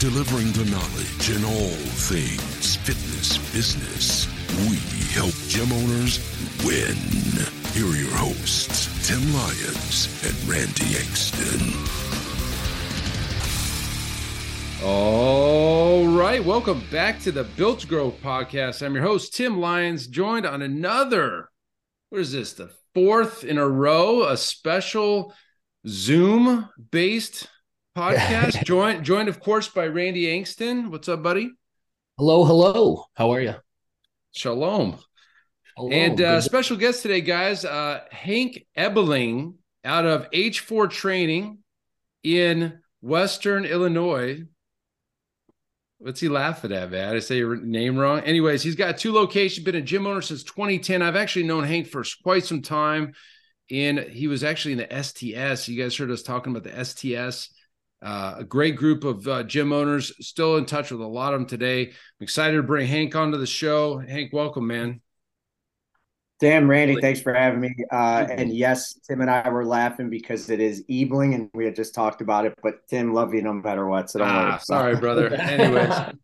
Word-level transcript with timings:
delivering 0.00 0.50
the 0.52 0.64
knowledge 0.70 1.28
in 1.28 1.44
all 1.44 1.76
things 2.08 2.76
fitness 2.76 3.36
business. 3.52 4.26
We 4.66 4.78
help 5.12 5.34
gym 5.46 5.70
owners 5.70 6.18
win. 6.64 6.96
Here 7.74 7.84
are 7.84 8.02
your 8.02 8.16
hosts, 8.16 9.06
Tim 9.06 9.20
Lyons 9.34 10.08
and 10.24 10.48
Randy 10.48 10.94
Engston. 10.96 11.76
All 14.82 16.06
right. 16.06 16.42
Welcome 16.42 16.82
back 16.90 17.20
to 17.20 17.30
the 17.30 17.44
Built 17.44 17.86
Grow 17.86 18.10
podcast. 18.10 18.80
I'm 18.80 18.94
your 18.94 19.04
host, 19.04 19.34
Tim 19.34 19.60
Lyons, 19.60 20.06
joined 20.06 20.46
on 20.46 20.62
another, 20.62 21.50
what 22.08 22.22
is 22.22 22.32
this, 22.32 22.54
the 22.54 22.70
fourth 22.94 23.44
in 23.44 23.58
a 23.58 23.68
row, 23.68 24.26
a 24.26 24.38
special 24.38 25.34
Zoom 25.86 26.70
based 26.90 27.48
podcast. 28.00 28.64
joined, 28.64 29.04
joined, 29.04 29.28
of 29.28 29.40
course, 29.40 29.68
by 29.68 29.86
Randy 29.86 30.24
Engston. 30.24 30.90
What's 30.90 31.08
up, 31.08 31.22
buddy? 31.22 31.52
Hello, 32.16 32.44
hello. 32.44 33.04
How 33.14 33.30
are 33.32 33.40
you? 33.40 33.54
Shalom. 34.32 34.98
Hello. 35.76 35.90
And 35.90 36.20
uh, 36.20 36.40
special 36.40 36.76
guest 36.76 37.02
today, 37.02 37.20
guys, 37.20 37.64
uh, 37.64 38.00
Hank 38.10 38.66
Ebeling 38.76 39.54
out 39.84 40.06
of 40.06 40.30
H4 40.30 40.90
Training 40.90 41.58
in 42.22 42.80
Western 43.02 43.64
Illinois. 43.64 44.44
What's 45.98 46.20
he 46.20 46.30
laughing 46.30 46.72
at, 46.72 46.90
man? 46.90 47.14
I 47.14 47.18
say 47.18 47.36
your 47.36 47.56
name 47.56 47.98
wrong. 47.98 48.20
Anyways, 48.20 48.62
he's 48.62 48.76
got 48.76 48.96
two 48.96 49.12
locations, 49.12 49.64
been 49.64 49.74
a 49.74 49.82
gym 49.82 50.06
owner 50.06 50.22
since 50.22 50.42
2010. 50.44 51.02
I've 51.02 51.16
actually 51.16 51.42
known 51.42 51.64
Hank 51.64 51.88
for 51.88 52.02
quite 52.22 52.44
some 52.44 52.62
time 52.62 53.12
and 53.70 53.98
he 53.98 54.26
was 54.26 54.42
actually 54.42 54.72
in 54.72 54.78
the 54.78 55.02
STS. 55.02 55.68
You 55.68 55.80
guys 55.80 55.96
heard 55.96 56.10
us 56.10 56.22
talking 56.22 56.54
about 56.54 56.64
the 56.64 56.84
STS. 56.84 57.50
Uh, 58.02 58.36
a 58.38 58.44
great 58.44 58.76
group 58.76 59.04
of 59.04 59.28
uh, 59.28 59.42
gym 59.42 59.72
owners, 59.72 60.12
still 60.26 60.56
in 60.56 60.64
touch 60.64 60.90
with 60.90 61.00
a 61.00 61.06
lot 61.06 61.34
of 61.34 61.40
them 61.40 61.46
today. 61.46 61.88
I'm 61.88 62.22
excited 62.22 62.56
to 62.56 62.62
bring 62.62 62.86
Hank 62.86 63.14
onto 63.14 63.36
the 63.36 63.46
show. 63.46 63.98
Hank, 63.98 64.32
welcome, 64.32 64.66
man. 64.66 65.02
Damn, 66.40 66.70
Randy, 66.70 66.98
thanks 67.02 67.20
for 67.20 67.34
having 67.34 67.60
me. 67.60 67.74
Uh, 67.92 68.26
and 68.30 68.50
yes, 68.50 68.98
Tim 69.06 69.20
and 69.20 69.30
I 69.30 69.46
were 69.50 69.66
laughing 69.66 70.08
because 70.08 70.48
it 70.48 70.58
is 70.58 70.82
Ebling, 70.88 71.34
and 71.34 71.50
we 71.52 71.66
had 71.66 71.76
just 71.76 71.94
talked 71.94 72.22
about 72.22 72.46
it. 72.46 72.54
But 72.62 72.88
Tim, 72.88 73.12
love 73.12 73.34
you 73.34 73.42
no 73.42 73.52
matter 73.52 73.86
what. 73.86 74.08
So 74.08 74.20
don't 74.20 74.28
ah, 74.28 74.48
worry. 74.52 74.60
Sorry, 74.60 74.96
brother. 74.96 75.34
Anyways, 75.34 76.14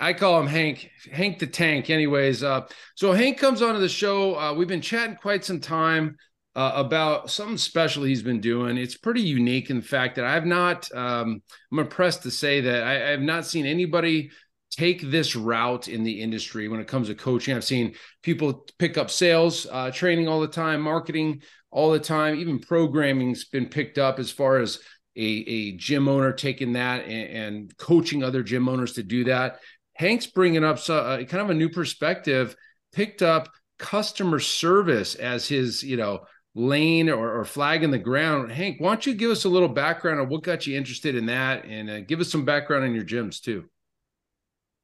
I 0.00 0.14
call 0.14 0.40
him 0.40 0.46
Hank, 0.46 0.90
Hank 1.12 1.38
the 1.38 1.46
Tank. 1.46 1.90
Anyways, 1.90 2.42
uh, 2.42 2.66
so 2.94 3.12
Hank 3.12 3.36
comes 3.36 3.60
onto 3.60 3.78
the 3.78 3.90
show. 3.90 4.38
Uh, 4.38 4.54
we've 4.54 4.68
been 4.68 4.80
chatting 4.80 5.16
quite 5.16 5.44
some 5.44 5.60
time 5.60 6.16
uh, 6.56 6.72
about 6.74 7.30
something 7.30 7.58
special 7.58 8.02
he's 8.02 8.22
been 8.22 8.40
doing. 8.40 8.76
It's 8.76 8.96
pretty 8.96 9.20
unique 9.20 9.70
in 9.70 9.76
the 9.76 9.86
fact 9.86 10.16
that 10.16 10.24
I've 10.24 10.46
not, 10.46 10.90
um, 10.94 11.42
I'm 11.70 11.78
impressed 11.78 12.22
to 12.24 12.30
say 12.30 12.60
that 12.62 12.82
I, 12.82 13.08
I 13.08 13.10
have 13.10 13.20
not 13.20 13.46
seen 13.46 13.66
anybody 13.66 14.30
take 14.70 15.00
this 15.02 15.34
route 15.34 15.88
in 15.88 16.04
the 16.04 16.20
industry 16.20 16.68
when 16.68 16.80
it 16.80 16.86
comes 16.86 17.08
to 17.08 17.14
coaching. 17.14 17.54
I've 17.54 17.64
seen 17.64 17.94
people 18.22 18.66
pick 18.78 18.98
up 18.98 19.10
sales, 19.10 19.66
uh, 19.70 19.90
training 19.90 20.28
all 20.28 20.40
the 20.40 20.48
time, 20.48 20.80
marketing 20.80 21.42
all 21.70 21.90
the 21.90 22.00
time, 22.00 22.38
even 22.38 22.58
programming's 22.58 23.44
been 23.44 23.66
picked 23.66 23.98
up 23.98 24.18
as 24.18 24.30
far 24.30 24.58
as 24.58 24.78
a, 25.16 25.20
a 25.20 25.72
gym 25.72 26.08
owner 26.08 26.32
taking 26.32 26.74
that 26.74 27.04
and, 27.04 27.36
and 27.36 27.76
coaching 27.76 28.22
other 28.22 28.42
gym 28.42 28.68
owners 28.68 28.94
to 28.94 29.02
do 29.02 29.24
that. 29.24 29.60
Hank's 29.94 30.26
bringing 30.26 30.64
up 30.64 30.78
so, 30.78 30.96
uh, 30.96 31.16
kind 31.24 31.42
of 31.42 31.50
a 31.50 31.54
new 31.54 31.68
perspective, 31.68 32.54
picked 32.92 33.20
up 33.20 33.50
customer 33.78 34.38
service 34.38 35.14
as 35.14 35.46
his, 35.48 35.82
you 35.82 35.96
know, 35.96 36.20
lane 36.58 37.08
or, 37.08 37.38
or, 37.38 37.44
flag 37.44 37.84
in 37.84 37.90
the 37.90 37.98
ground. 37.98 38.50
Hank, 38.50 38.80
why 38.80 38.88
don't 38.88 39.06
you 39.06 39.14
give 39.14 39.30
us 39.30 39.44
a 39.44 39.48
little 39.48 39.68
background 39.68 40.20
on 40.20 40.28
what 40.28 40.42
got 40.42 40.66
you 40.66 40.76
interested 40.76 41.14
in 41.14 41.26
that 41.26 41.64
and 41.64 41.88
uh, 41.88 42.00
give 42.00 42.20
us 42.20 42.30
some 42.30 42.44
background 42.44 42.84
on 42.84 42.94
your 42.94 43.04
gyms 43.04 43.40
too? 43.40 43.64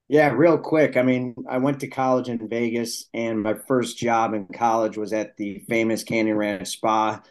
Yeah, 0.06 0.32
real 0.34 0.58
quick. 0.58 0.96
I 0.96 1.02
mean, 1.02 1.34
I 1.48 1.58
went 1.58 1.80
to 1.80 1.88
college 1.88 2.28
in 2.28 2.48
Vegas, 2.48 3.06
and 3.14 3.42
my 3.42 3.54
first 3.54 3.98
job 3.98 4.34
in 4.34 4.46
college 4.46 4.96
was 4.96 5.12
at 5.12 5.36
the 5.36 5.64
famous 5.68 6.04
Canyon 6.04 6.36
Ranch 6.36 6.68
Spa 6.68 7.22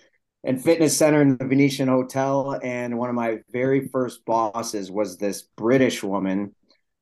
and 0.43 0.61
Fitness 0.61 0.97
Center 0.97 1.21
in 1.21 1.37
the 1.37 1.45
Venetian 1.45 1.87
Hotel. 1.87 2.59
And 2.63 2.97
one 2.97 3.09
of 3.09 3.15
my 3.15 3.37
very 3.51 3.87
first 3.89 4.25
bosses 4.25 4.91
was 4.91 5.17
this 5.17 5.43
British 5.55 6.03
woman 6.03 6.55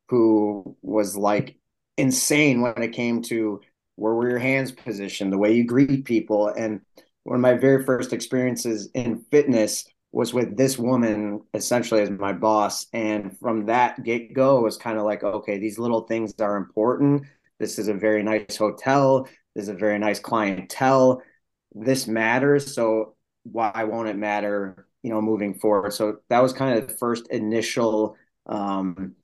who 0.09 0.75
was 0.81 1.15
like 1.15 1.57
insane 1.97 2.61
when 2.61 2.83
it 2.83 2.91
came 2.91 3.21
to 3.23 3.61
where 3.95 4.13
were 4.13 4.29
your 4.29 4.39
hands 4.39 4.71
positioned, 4.71 5.31
the 5.31 5.37
way 5.37 5.53
you 5.53 5.65
greet 5.65 6.05
people. 6.05 6.49
And 6.49 6.81
one 7.23 7.35
of 7.35 7.41
my 7.41 7.53
very 7.53 7.83
first 7.85 8.13
experiences 8.13 8.89
in 8.93 9.23
fitness 9.31 9.85
was 10.11 10.33
with 10.33 10.57
this 10.57 10.77
woman 10.77 11.41
essentially 11.53 12.01
as 12.01 12.09
my 12.09 12.33
boss. 12.33 12.87
And 12.93 13.37
from 13.39 13.67
that 13.67 14.03
get 14.03 14.33
go 14.33 14.59
it 14.59 14.63
was 14.63 14.77
kind 14.77 14.97
of 14.97 15.05
like 15.05 15.23
okay 15.23 15.57
these 15.57 15.79
little 15.79 16.01
things 16.01 16.33
are 16.39 16.57
important. 16.57 17.23
This 17.59 17.79
is 17.79 17.87
a 17.87 17.93
very 17.93 18.23
nice 18.23 18.57
hotel. 18.57 19.27
This 19.55 19.63
is 19.63 19.69
a 19.69 19.73
very 19.73 19.99
nice 19.99 20.19
clientele. 20.19 21.21
This 21.73 22.07
matters 22.07 22.73
so 22.73 23.15
why 23.43 23.83
won't 23.85 24.09
it 24.09 24.17
matter 24.17 24.87
you 25.03 25.11
know 25.11 25.21
moving 25.21 25.53
forward? 25.53 25.93
So 25.93 26.17
that 26.29 26.41
was 26.41 26.53
kind 26.53 26.77
of 26.77 26.87
the 26.87 26.97
first 26.97 27.27
initial 27.29 28.17
um, 28.47 29.15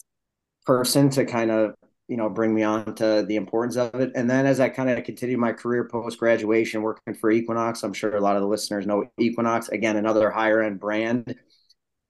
person 0.66 1.10
to 1.12 1.26
kind 1.26 1.52
of 1.52 1.76
you 2.08 2.18
know 2.18 2.30
bring 2.30 2.54
me 2.54 2.64
on 2.64 2.96
to 2.96 3.26
the 3.28 3.36
importance 3.36 3.76
of 3.76 3.94
it. 3.96 4.12
And 4.16 4.30
then 4.30 4.46
as 4.46 4.60
i 4.60 4.70
kind 4.70 4.90
of 4.90 5.04
continued 5.04 5.40
my 5.40 5.52
career 5.52 5.88
post 5.88 6.18
graduation 6.18 6.82
working 6.82 7.14
for 7.14 7.32
equinox 7.32 7.84
i'm 7.84 7.94
sure 7.94 8.16
a 8.16 8.22
lot 8.22 8.36
of 8.36 8.42
the 8.42 8.48
listeners 8.48 8.88
know 8.88 9.10
equinox 9.18 9.70
again 9.70 9.98
another 9.98 10.30
higher 10.30 10.62
end 10.62 10.80
brand. 10.80 11.36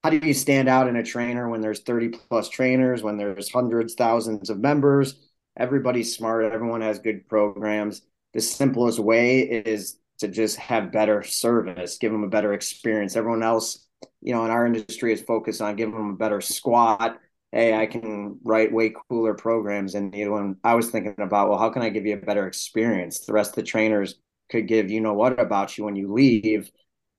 How 0.04 0.12
do 0.12 0.26
you 0.26 0.34
stand 0.34 0.70
out 0.70 0.88
in 0.88 0.96
a 0.96 1.04
trainer 1.04 1.50
when 1.50 1.62
there's 1.62 1.82
30 1.82 2.10
plus 2.10 2.50
trainers 2.50 3.04
when 3.04 3.18
there's 3.18 3.52
hundreds 3.52 3.96
thousands 3.96 4.50
of 4.50 4.60
members? 4.60 5.16
Everybody's 5.58 6.16
smart 6.16 6.46
everyone 6.46 6.82
has 6.82 7.00
good 7.00 7.28
programs. 7.28 8.04
The 8.34 8.42
simplest 8.42 9.00
way 9.00 9.40
is 9.42 9.98
to 10.20 10.28
just 10.28 10.58
have 10.58 10.92
better 10.92 11.24
service 11.24 11.98
give 11.98 12.12
them 12.12 12.24
a 12.24 12.30
better 12.30 12.54
experience. 12.54 13.16
Everyone 13.16 13.44
else 13.44 13.86
you 14.22 14.34
know 14.34 14.46
in 14.46 14.52
our 14.52 14.66
industry 14.66 15.12
is 15.12 15.22
focused 15.22 15.62
on 15.62 15.76
giving 15.76 15.96
them 15.96 16.12
a 16.12 16.18
better 16.18 16.42
squat 16.42 17.20
hey, 17.52 17.74
I 17.74 17.86
can 17.86 18.40
write 18.44 18.72
way 18.74 18.94
cooler 19.10 19.34
programs. 19.34 19.96
And 19.96 20.14
you 20.14 20.30
know, 20.30 20.56
I 20.64 20.76
was 20.76 20.90
thinking 20.90 21.16
about, 21.20 21.50
well, 21.50 21.60
how 21.60 21.70
can 21.70 21.82
I 21.82 21.90
give 21.90 22.06
you 22.06 22.16
a 22.16 22.26
better 22.26 22.48
experience? 22.48 23.20
The 23.20 23.34
rest 23.34 23.52
of 23.52 23.56
the 23.56 23.64
trainers 23.64 24.16
could 24.50 24.68
give 24.68 24.90
you 24.92 25.02
know 25.02 25.14
what 25.14 25.40
about 25.40 25.78
you 25.78 25.84
when 25.86 25.96
you 25.96 26.12
leave. 26.12 26.72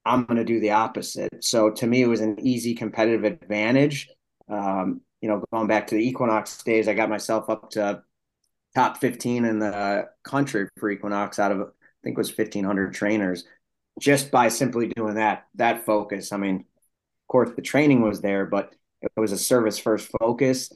I'm 0.04 0.24
going 0.24 0.38
to 0.38 0.44
do 0.44 0.60
the 0.60 0.70
opposite. 0.70 1.44
So 1.44 1.70
to 1.70 1.86
me, 1.86 2.02
it 2.02 2.08
was 2.08 2.20
an 2.20 2.38
easy 2.40 2.74
competitive 2.74 3.24
advantage. 3.24 4.08
Um, 4.48 5.02
you 5.20 5.28
know, 5.28 5.44
going 5.52 5.66
back 5.66 5.88
to 5.88 5.96
the 5.96 6.06
Equinox 6.06 6.62
days, 6.62 6.88
I 6.88 6.94
got 6.94 7.10
myself 7.10 7.50
up 7.50 7.70
to 7.72 8.02
top 8.74 8.98
15 8.98 9.44
in 9.44 9.58
the 9.58 10.08
country 10.22 10.68
for 10.78 10.90
Equinox 10.90 11.38
out 11.38 11.52
of 11.52 11.60
I 11.60 12.04
think 12.04 12.16
it 12.16 12.18
was 12.18 12.36
1500 12.36 12.94
trainers 12.94 13.44
just 13.98 14.30
by 14.30 14.48
simply 14.48 14.88
doing 14.88 15.14
that 15.14 15.46
that 15.56 15.84
focus. 15.84 16.32
I 16.32 16.36
mean, 16.36 16.56
of 16.56 17.28
course 17.28 17.50
the 17.56 17.62
training 17.62 18.02
was 18.02 18.20
there, 18.20 18.46
but 18.46 18.74
it 19.02 19.12
was 19.16 19.32
a 19.32 19.38
service 19.38 19.78
first 19.78 20.10
focus. 20.20 20.72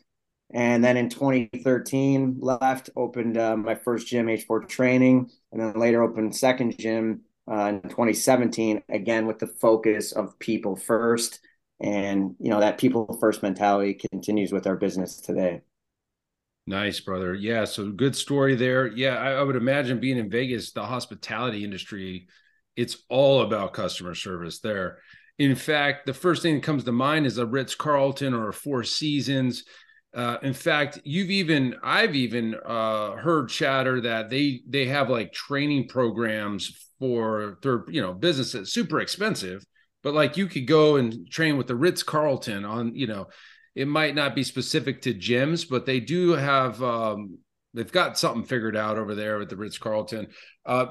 And 0.54 0.84
then 0.84 0.96
in 0.96 1.08
2013, 1.08 2.36
left, 2.40 2.90
opened 2.94 3.38
uh, 3.38 3.56
my 3.56 3.74
first 3.74 4.06
gym, 4.06 4.26
H4 4.26 4.68
Training, 4.68 5.30
and 5.50 5.60
then 5.60 5.72
later 5.74 6.02
opened 6.02 6.36
second 6.36 6.76
gym 6.78 7.22
uh, 7.50 7.66
in 7.66 7.82
2017, 7.82 8.82
again 8.90 9.26
with 9.26 9.38
the 9.38 9.46
focus 9.46 10.12
of 10.12 10.38
people 10.38 10.76
first. 10.76 11.40
And, 11.80 12.36
you 12.38 12.50
know, 12.50 12.60
that 12.60 12.78
people 12.78 13.16
first 13.20 13.42
mentality 13.42 13.94
continues 13.94 14.52
with 14.52 14.66
our 14.66 14.76
business 14.76 15.20
today. 15.20 15.62
Nice, 16.66 17.00
brother. 17.00 17.34
Yeah. 17.34 17.64
So 17.64 17.90
good 17.90 18.14
story 18.14 18.54
there. 18.54 18.86
Yeah. 18.86 19.16
I, 19.16 19.32
I 19.32 19.42
would 19.42 19.56
imagine 19.56 19.98
being 19.98 20.18
in 20.18 20.30
Vegas, 20.30 20.72
the 20.72 20.84
hospitality 20.84 21.64
industry, 21.64 22.28
it's 22.76 22.98
all 23.08 23.42
about 23.42 23.72
customer 23.72 24.14
service 24.14 24.60
there. 24.60 24.98
In 25.38 25.54
fact, 25.54 26.06
the 26.06 26.14
first 26.14 26.42
thing 26.42 26.54
that 26.54 26.62
comes 26.62 26.84
to 26.84 26.92
mind 26.92 27.26
is 27.26 27.38
a 27.38 27.46
Ritz 27.46 27.74
Carlton 27.74 28.34
or 28.34 28.48
a 28.48 28.52
Four 28.52 28.84
Seasons. 28.84 29.64
Uh, 30.14 30.36
in 30.42 30.52
fact, 30.52 31.00
you've 31.04 31.30
even 31.30 31.74
I've 31.82 32.14
even 32.14 32.54
uh, 32.54 33.12
heard 33.12 33.48
chatter 33.48 34.00
that 34.02 34.28
they 34.28 34.60
they 34.68 34.86
have 34.86 35.08
like 35.08 35.32
training 35.32 35.88
programs 35.88 36.70
for 36.98 37.58
their 37.62 37.84
you 37.88 38.02
know 38.02 38.12
businesses, 38.12 38.72
super 38.72 39.00
expensive, 39.00 39.64
but 40.02 40.14
like 40.14 40.36
you 40.36 40.46
could 40.46 40.66
go 40.66 40.96
and 40.96 41.30
train 41.30 41.56
with 41.56 41.66
the 41.66 41.76
Ritz 41.76 42.02
Carlton 42.02 42.64
on 42.64 42.94
you 42.94 43.06
know 43.06 43.28
it 43.74 43.88
might 43.88 44.14
not 44.14 44.34
be 44.34 44.42
specific 44.42 45.02
to 45.02 45.14
gyms, 45.14 45.66
but 45.68 45.86
they 45.86 45.98
do 45.98 46.32
have 46.32 46.82
um, 46.82 47.38
they've 47.72 47.90
got 47.90 48.18
something 48.18 48.44
figured 48.44 48.76
out 48.76 48.98
over 48.98 49.14
there 49.14 49.38
with 49.38 49.48
the 49.48 49.56
Ritz 49.56 49.78
Carlton. 49.78 50.28
Uh, 50.66 50.86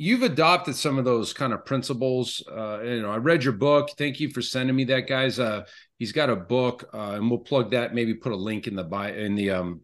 you've 0.00 0.22
adopted 0.22 0.74
some 0.74 0.96
of 0.96 1.04
those 1.04 1.34
kind 1.34 1.52
of 1.52 1.66
principles. 1.66 2.42
Uh, 2.50 2.80
you 2.80 3.02
know, 3.02 3.10
I 3.10 3.18
read 3.18 3.44
your 3.44 3.52
book. 3.52 3.90
Thank 3.98 4.18
you 4.18 4.30
for 4.30 4.40
sending 4.40 4.74
me 4.74 4.84
that, 4.84 5.06
guys. 5.06 5.38
Uh, 5.38 5.64
he's 5.98 6.12
got 6.12 6.30
a 6.30 6.36
book, 6.36 6.88
uh, 6.94 7.12
and 7.12 7.28
we'll 7.28 7.40
plug 7.40 7.72
that. 7.72 7.94
Maybe 7.94 8.14
put 8.14 8.32
a 8.32 8.36
link 8.36 8.66
in 8.66 8.74
the 8.74 8.82
bio 8.82 9.12
in 9.12 9.34
the 9.34 9.50
um 9.50 9.82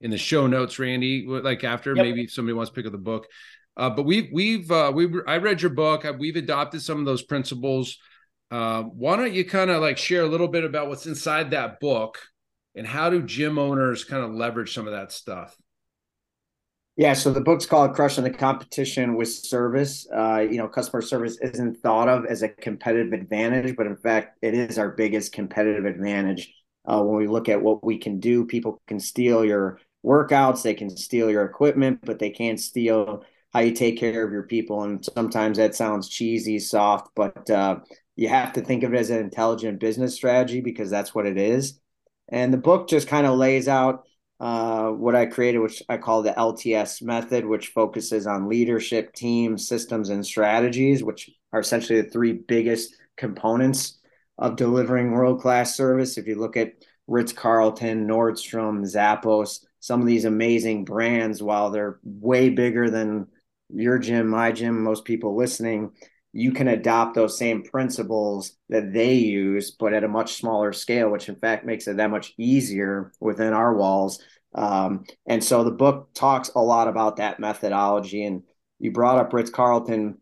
in 0.00 0.10
the 0.10 0.18
show 0.18 0.48
notes, 0.48 0.80
Randy. 0.80 1.24
Like 1.28 1.62
after, 1.62 1.94
yep. 1.94 2.04
maybe 2.04 2.24
if 2.24 2.32
somebody 2.32 2.54
wants 2.54 2.70
to 2.70 2.74
pick 2.74 2.86
up 2.86 2.92
the 2.92 2.98
book. 2.98 3.28
Uh, 3.76 3.88
but 3.88 4.02
we've 4.02 4.30
we've 4.32 4.68
uh, 4.68 4.90
we 4.92 5.08
I 5.28 5.36
read 5.36 5.62
your 5.62 5.70
book. 5.70 6.04
We've 6.18 6.36
adopted 6.36 6.82
some 6.82 6.98
of 6.98 7.06
those 7.06 7.22
principles. 7.22 7.98
Uh, 8.50 8.82
why 8.82 9.14
don't 9.16 9.32
you 9.32 9.44
kind 9.44 9.70
of 9.70 9.80
like 9.80 9.96
share 9.96 10.22
a 10.22 10.28
little 10.28 10.48
bit 10.48 10.64
about 10.64 10.88
what's 10.88 11.06
inside 11.06 11.52
that 11.52 11.78
book 11.78 12.18
and 12.74 12.86
how 12.86 13.10
do 13.10 13.22
gym 13.22 13.58
owners 13.58 14.04
kind 14.04 14.24
of 14.24 14.32
leverage 14.32 14.74
some 14.74 14.88
of 14.88 14.92
that 14.92 15.12
stuff? 15.12 15.56
Yeah, 16.96 17.14
so 17.14 17.32
the 17.32 17.40
book's 17.40 17.64
called 17.64 17.94
"Crushing 17.94 18.24
the 18.24 18.30
Competition 18.30 19.16
with 19.16 19.32
Service." 19.32 20.06
Uh, 20.14 20.40
you 20.40 20.58
know, 20.58 20.68
customer 20.68 21.00
service 21.00 21.38
isn't 21.40 21.78
thought 21.78 22.08
of 22.08 22.26
as 22.26 22.42
a 22.42 22.48
competitive 22.48 23.14
advantage, 23.14 23.76
but 23.76 23.86
in 23.86 23.96
fact, 23.96 24.38
it 24.42 24.52
is 24.52 24.78
our 24.78 24.90
biggest 24.90 25.32
competitive 25.32 25.86
advantage. 25.86 26.52
Uh, 26.84 27.02
when 27.02 27.16
we 27.16 27.26
look 27.28 27.48
at 27.48 27.62
what 27.62 27.82
we 27.82 27.96
can 27.96 28.20
do, 28.20 28.44
people 28.44 28.82
can 28.86 29.00
steal 29.00 29.42
your 29.44 29.78
workouts, 30.04 30.62
they 30.62 30.74
can 30.74 30.90
steal 30.90 31.30
your 31.30 31.44
equipment, 31.44 32.00
but 32.04 32.18
they 32.18 32.30
can't 32.30 32.60
steal 32.60 33.24
how 33.54 33.60
you 33.60 33.72
take 33.72 33.98
care 33.98 34.24
of 34.26 34.32
your 34.32 34.42
people. 34.42 34.82
And 34.82 35.02
sometimes 35.14 35.56
that 35.58 35.74
sounds 35.74 36.08
cheesy, 36.08 36.58
soft, 36.58 37.10
but 37.14 37.48
uh, 37.48 37.78
you 38.16 38.28
have 38.28 38.52
to 38.54 38.60
think 38.60 38.82
of 38.82 38.92
it 38.92 38.98
as 38.98 39.10
an 39.10 39.18
intelligent 39.20 39.80
business 39.80 40.14
strategy 40.14 40.60
because 40.60 40.90
that's 40.90 41.14
what 41.14 41.26
it 41.26 41.38
is. 41.38 41.78
And 42.28 42.52
the 42.52 42.58
book 42.58 42.88
just 42.88 43.08
kind 43.08 43.26
of 43.26 43.38
lays 43.38 43.68
out 43.68 44.04
uh, 44.42 44.90
what 44.90 45.14
I 45.14 45.26
created, 45.26 45.60
which 45.60 45.84
I 45.88 45.98
call 45.98 46.20
the 46.20 46.32
LTS 46.32 47.00
method, 47.00 47.46
which 47.46 47.68
focuses 47.68 48.26
on 48.26 48.48
leadership, 48.48 49.14
team, 49.14 49.56
systems, 49.56 50.10
and 50.10 50.26
strategies, 50.26 51.04
which 51.04 51.30
are 51.52 51.60
essentially 51.60 52.00
the 52.00 52.10
three 52.10 52.32
biggest 52.32 52.96
components 53.16 54.00
of 54.38 54.56
delivering 54.56 55.12
world 55.12 55.40
class 55.40 55.76
service. 55.76 56.18
If 56.18 56.26
you 56.26 56.40
look 56.40 56.56
at 56.56 56.72
Ritz 57.06 57.32
Carlton, 57.32 58.08
Nordstrom, 58.08 58.82
Zappos, 58.82 59.64
some 59.78 60.00
of 60.00 60.08
these 60.08 60.24
amazing 60.24 60.86
brands, 60.86 61.40
while 61.40 61.70
they're 61.70 62.00
way 62.02 62.50
bigger 62.50 62.90
than 62.90 63.28
your 63.72 64.00
gym, 64.00 64.26
my 64.26 64.50
gym, 64.50 64.82
most 64.82 65.04
people 65.04 65.36
listening, 65.36 65.92
you 66.32 66.52
can 66.52 66.68
adopt 66.68 67.14
those 67.14 67.36
same 67.36 67.62
principles 67.62 68.56
that 68.70 68.92
they 68.92 69.14
use, 69.14 69.70
but 69.70 69.92
at 69.92 70.04
a 70.04 70.08
much 70.08 70.34
smaller 70.34 70.72
scale, 70.72 71.10
which 71.10 71.28
in 71.28 71.36
fact 71.36 71.66
makes 71.66 71.86
it 71.86 71.98
that 71.98 72.10
much 72.10 72.32
easier 72.38 73.12
within 73.20 73.52
our 73.52 73.74
walls. 73.74 74.22
Um, 74.54 75.04
and 75.26 75.44
so 75.44 75.62
the 75.62 75.70
book 75.70 76.10
talks 76.14 76.50
a 76.54 76.60
lot 76.60 76.88
about 76.88 77.16
that 77.16 77.38
methodology. 77.38 78.24
And 78.24 78.42
you 78.78 78.92
brought 78.92 79.18
up 79.18 79.32
Ritz 79.32 79.50
Carlton. 79.50 80.18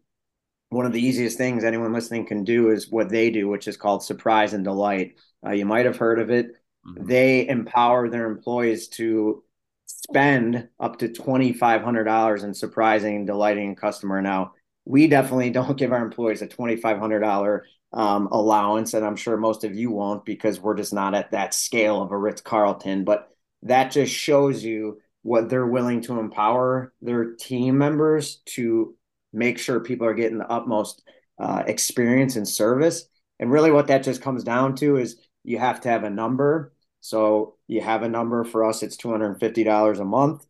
One 0.70 0.86
of 0.86 0.92
the 0.92 1.04
easiest 1.04 1.38
things 1.38 1.64
anyone 1.64 1.92
listening 1.92 2.26
can 2.26 2.44
do 2.44 2.70
is 2.70 2.90
what 2.90 3.08
they 3.08 3.30
do, 3.30 3.48
which 3.48 3.68
is 3.68 3.76
called 3.76 4.04
surprise 4.04 4.52
and 4.52 4.64
delight. 4.64 5.16
Uh, 5.44 5.50
you 5.50 5.64
might 5.64 5.86
have 5.86 5.96
heard 5.96 6.18
of 6.18 6.30
it. 6.30 6.52
Mm-hmm. 6.86 7.06
They 7.06 7.48
empower 7.48 8.08
their 8.08 8.26
employees 8.26 8.88
to 8.88 9.44
spend 9.86 10.68
up 10.78 10.98
to 10.98 11.08
$2,500 11.08 12.44
in 12.44 12.54
surprising 12.54 13.16
and 13.16 13.26
delighting 13.26 13.72
a 13.72 13.76
customer. 13.76 14.22
Now, 14.22 14.52
we 14.84 15.06
definitely 15.06 15.50
don't 15.50 15.78
give 15.78 15.92
our 15.92 16.02
employees 16.02 16.42
a 16.42 16.46
$2,500 16.46 17.60
um, 17.92 18.28
allowance, 18.30 18.94
and 18.94 19.04
I'm 19.04 19.16
sure 19.16 19.36
most 19.36 19.64
of 19.64 19.74
you 19.74 19.90
won't 19.90 20.24
because 20.24 20.60
we're 20.60 20.76
just 20.76 20.92
not 20.92 21.14
at 21.14 21.32
that 21.32 21.54
scale 21.54 22.02
of 22.02 22.12
a 22.12 22.16
Ritz 22.16 22.40
Carlton. 22.40 23.04
But 23.04 23.28
that 23.62 23.90
just 23.90 24.12
shows 24.12 24.64
you 24.64 25.00
what 25.22 25.48
they're 25.48 25.66
willing 25.66 26.00
to 26.02 26.18
empower 26.18 26.92
their 27.02 27.34
team 27.34 27.76
members 27.78 28.36
to 28.46 28.94
make 29.32 29.58
sure 29.58 29.80
people 29.80 30.06
are 30.06 30.14
getting 30.14 30.38
the 30.38 30.50
utmost 30.50 31.02
uh, 31.38 31.62
experience 31.66 32.36
and 32.36 32.48
service. 32.48 33.04
And 33.38 33.50
really, 33.50 33.70
what 33.70 33.88
that 33.88 34.02
just 34.02 34.22
comes 34.22 34.44
down 34.44 34.76
to 34.76 34.96
is 34.96 35.20
you 35.42 35.58
have 35.58 35.80
to 35.82 35.88
have 35.88 36.04
a 36.04 36.10
number. 36.10 36.72
So 37.00 37.56
you 37.66 37.80
have 37.80 38.02
a 38.02 38.08
number 38.08 38.44
for 38.44 38.64
us, 38.64 38.82
it's 38.82 38.96
$250 38.96 40.00
a 40.00 40.04
month, 40.04 40.44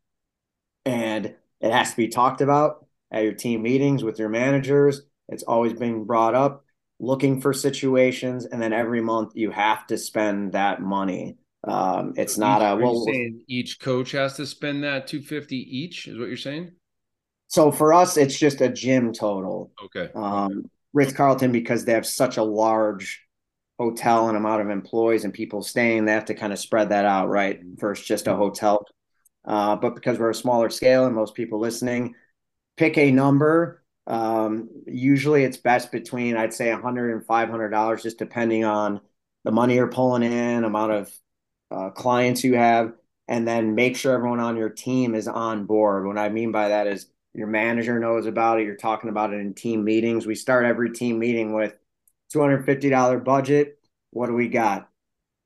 and 0.85 1.35
it 1.61 1.73
has 1.73 1.91
to 1.91 1.97
be 1.97 2.09
talked 2.09 2.41
about 2.41 2.87
at 3.11 3.23
your 3.25 3.33
team 3.33 3.63
meetings 3.63 4.05
with 4.05 4.19
your 4.19 4.29
managers. 4.29 5.03
It's 5.29 5.43
always 5.43 5.75
being 5.75 6.05
brought 6.05 6.35
up, 6.35 6.65
looking 6.99 7.41
for 7.41 7.53
situations, 7.53 8.47
and 8.47 8.61
then 8.61 8.73
every 8.73 9.01
month 9.01 9.33
you 9.35 9.51
have 9.51 9.87
to 9.89 9.99
spend 9.99 10.53
that 10.53 10.83
money. 10.83 11.37
Um, 11.63 12.15
it's 12.17 12.39
not 12.39 12.63
a 12.63 12.77
well. 12.77 13.05
Saying 13.05 13.43
each 13.49 13.81
coach 13.81 14.13
has 14.13 14.37
to 14.37 14.47
spend 14.47 14.85
that 14.85 15.07
two 15.07 15.23
fifty 15.23 15.57
each 15.57 16.09
is 16.09 16.19
what 16.19 16.29
you're 16.29 16.37
saying. 16.37 16.73
So 17.49 17.71
for 17.71 17.93
us, 17.93 18.17
it's 18.17 18.39
just 18.39 18.61
a 18.61 18.69
gym 18.69 19.13
total. 19.13 19.73
Okay. 19.85 20.11
Um, 20.15 20.71
Ritz 20.93 21.13
Carlton 21.13 21.53
because 21.53 21.85
they 21.85 21.93
have 21.93 22.07
such 22.07 22.37
a 22.37 22.43
large 22.43 23.27
hotel 23.81 24.29
and 24.29 24.37
amount 24.37 24.61
of 24.61 24.69
employees 24.69 25.25
and 25.25 25.33
people 25.33 25.63
staying, 25.63 26.05
they 26.05 26.13
have 26.13 26.27
to 26.27 26.35
kind 26.35 26.53
of 26.53 26.59
spread 26.59 26.91
that 26.91 27.07
out, 27.07 27.31
right? 27.31 27.61
Versus 27.77 28.07
just 28.07 28.27
a 28.27 28.37
hotel. 28.37 28.85
Uh, 29.47 29.75
but 29.75 29.95
because 29.95 30.19
we're 30.19 30.29
a 30.29 30.35
smaller 30.35 30.69
scale 30.69 31.07
and 31.07 31.15
most 31.15 31.35
people 31.35 31.59
listening, 31.59 32.15
pick 32.81 32.97
a 32.97 33.11
number. 33.11 33.83
Um, 34.07 34.71
usually 34.87 35.45
it's 35.45 35.59
best 35.59 35.93
between, 35.93 36.35
I'd 36.35 36.55
say, 36.55 36.73
100 36.73 37.13
and 37.13 37.27
$500, 37.27 38.03
just 38.03 38.19
depending 38.19 38.65
on 38.65 39.03
the 39.45 39.53
money 39.53 39.75
you're 39.75 39.87
pulling 39.87 40.23
in, 40.23 40.65
amount 40.65 40.93
of 40.93 41.19
uh, 41.71 41.91
clients 41.91 42.43
you 42.43 42.55
have, 42.55 42.95
and 43.29 43.47
then 43.47 43.75
make 43.75 43.99
sure 43.99 44.15
everyone 44.15 44.41
on 44.41 44.57
your 44.57 44.71
team 44.71 45.15
is 45.15 45.29
on 45.29 45.67
board. 45.67 46.07
What 46.07 46.17
I 46.17 46.31
mean 46.31 46.53
by 46.53 46.69
that 46.69 46.87
is 46.87 47.07
your 47.35 47.49
manager 47.49 48.01
knows 48.01 48.25
about 48.25 48.59
it. 48.59 48.65
You're 48.65 48.77
talking 48.77 49.11
about 49.11 49.35
it 49.35 49.41
in 49.41 49.53
team 49.53 49.85
meetings. 49.85 50.27
We 50.27 50.35
start 50.35 50.65
every 50.65 50.91
team 50.91 51.19
meeting 51.19 51.53
with 51.53 51.75
$250 52.35 53.23
budget. 53.23 53.79
What 54.09 54.29
do 54.29 54.33
we 54.33 54.49
got? 54.49 54.89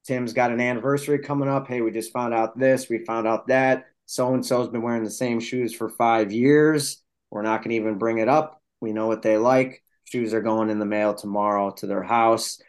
Tim's 0.07 0.33
got 0.33 0.53
an 0.53 0.61
anniversary 0.61 1.19
coming 1.19 1.49
up. 1.49 1.67
Hey, 1.67 1.81
we 1.81 1.91
just 1.91 2.13
found 2.13 2.33
out 2.33 2.57
this, 2.57 2.89
we 2.89 3.05
found 3.05 3.27
out 3.27 3.49
that. 3.49 3.87
So 4.07 4.35
and 4.35 4.47
so's 4.47 4.69
been 4.69 4.83
wearing 4.83 5.03
the 5.03 5.11
same 5.11 5.41
shoes 5.41 5.75
for 5.75 5.89
five 5.89 6.31
years. 6.31 7.04
We're 7.31 7.43
not 7.43 7.59
going 7.59 7.71
to 7.71 7.77
even 7.77 7.99
bring 7.99 8.19
it 8.19 8.29
up. 8.29 8.63
We 8.81 8.93
know 8.93 9.07
what 9.07 9.23
they 9.23 9.37
like. 9.37 9.83
Shoes 10.05 10.35
are 10.35 10.43
going 10.43 10.71
in 10.71 10.79
the 10.79 10.85
mail 10.85 11.15
tomorrow 11.15 11.71
to 11.79 11.87
their 11.87 12.03
house. 12.03 12.61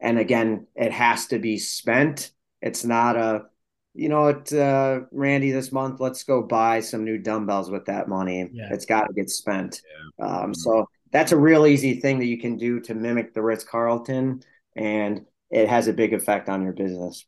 And 0.00 0.18
again, 0.18 0.66
it 0.74 0.92
has 0.92 1.26
to 1.28 1.38
be 1.38 1.58
spent. 1.58 2.30
It's 2.62 2.84
not 2.84 3.16
a, 3.16 3.46
you 3.94 4.08
know 4.08 4.22
what, 4.22 4.52
uh, 4.52 5.00
Randy, 5.10 5.50
this 5.50 5.72
month, 5.72 6.00
let's 6.00 6.22
go 6.22 6.42
buy 6.42 6.80
some 6.80 7.04
new 7.04 7.18
dumbbells 7.18 7.70
with 7.70 7.86
that 7.86 8.08
money. 8.08 8.48
Yeah. 8.52 8.68
It's 8.72 8.86
got 8.86 9.06
to 9.08 9.12
get 9.12 9.28
spent. 9.30 9.82
Yeah. 10.18 10.26
Um, 10.26 10.32
mm-hmm. 10.32 10.52
So 10.54 10.88
that's 11.10 11.32
a 11.32 11.36
real 11.36 11.66
easy 11.66 12.00
thing 12.00 12.18
that 12.20 12.26
you 12.26 12.38
can 12.38 12.56
do 12.56 12.80
to 12.80 12.94
mimic 12.94 13.34
the 13.34 13.42
Ritz 13.42 13.64
Carlton. 13.64 14.42
And 14.76 15.26
it 15.50 15.68
has 15.68 15.88
a 15.88 15.92
big 15.92 16.14
effect 16.14 16.48
on 16.48 16.62
your 16.62 16.74
business 16.74 17.26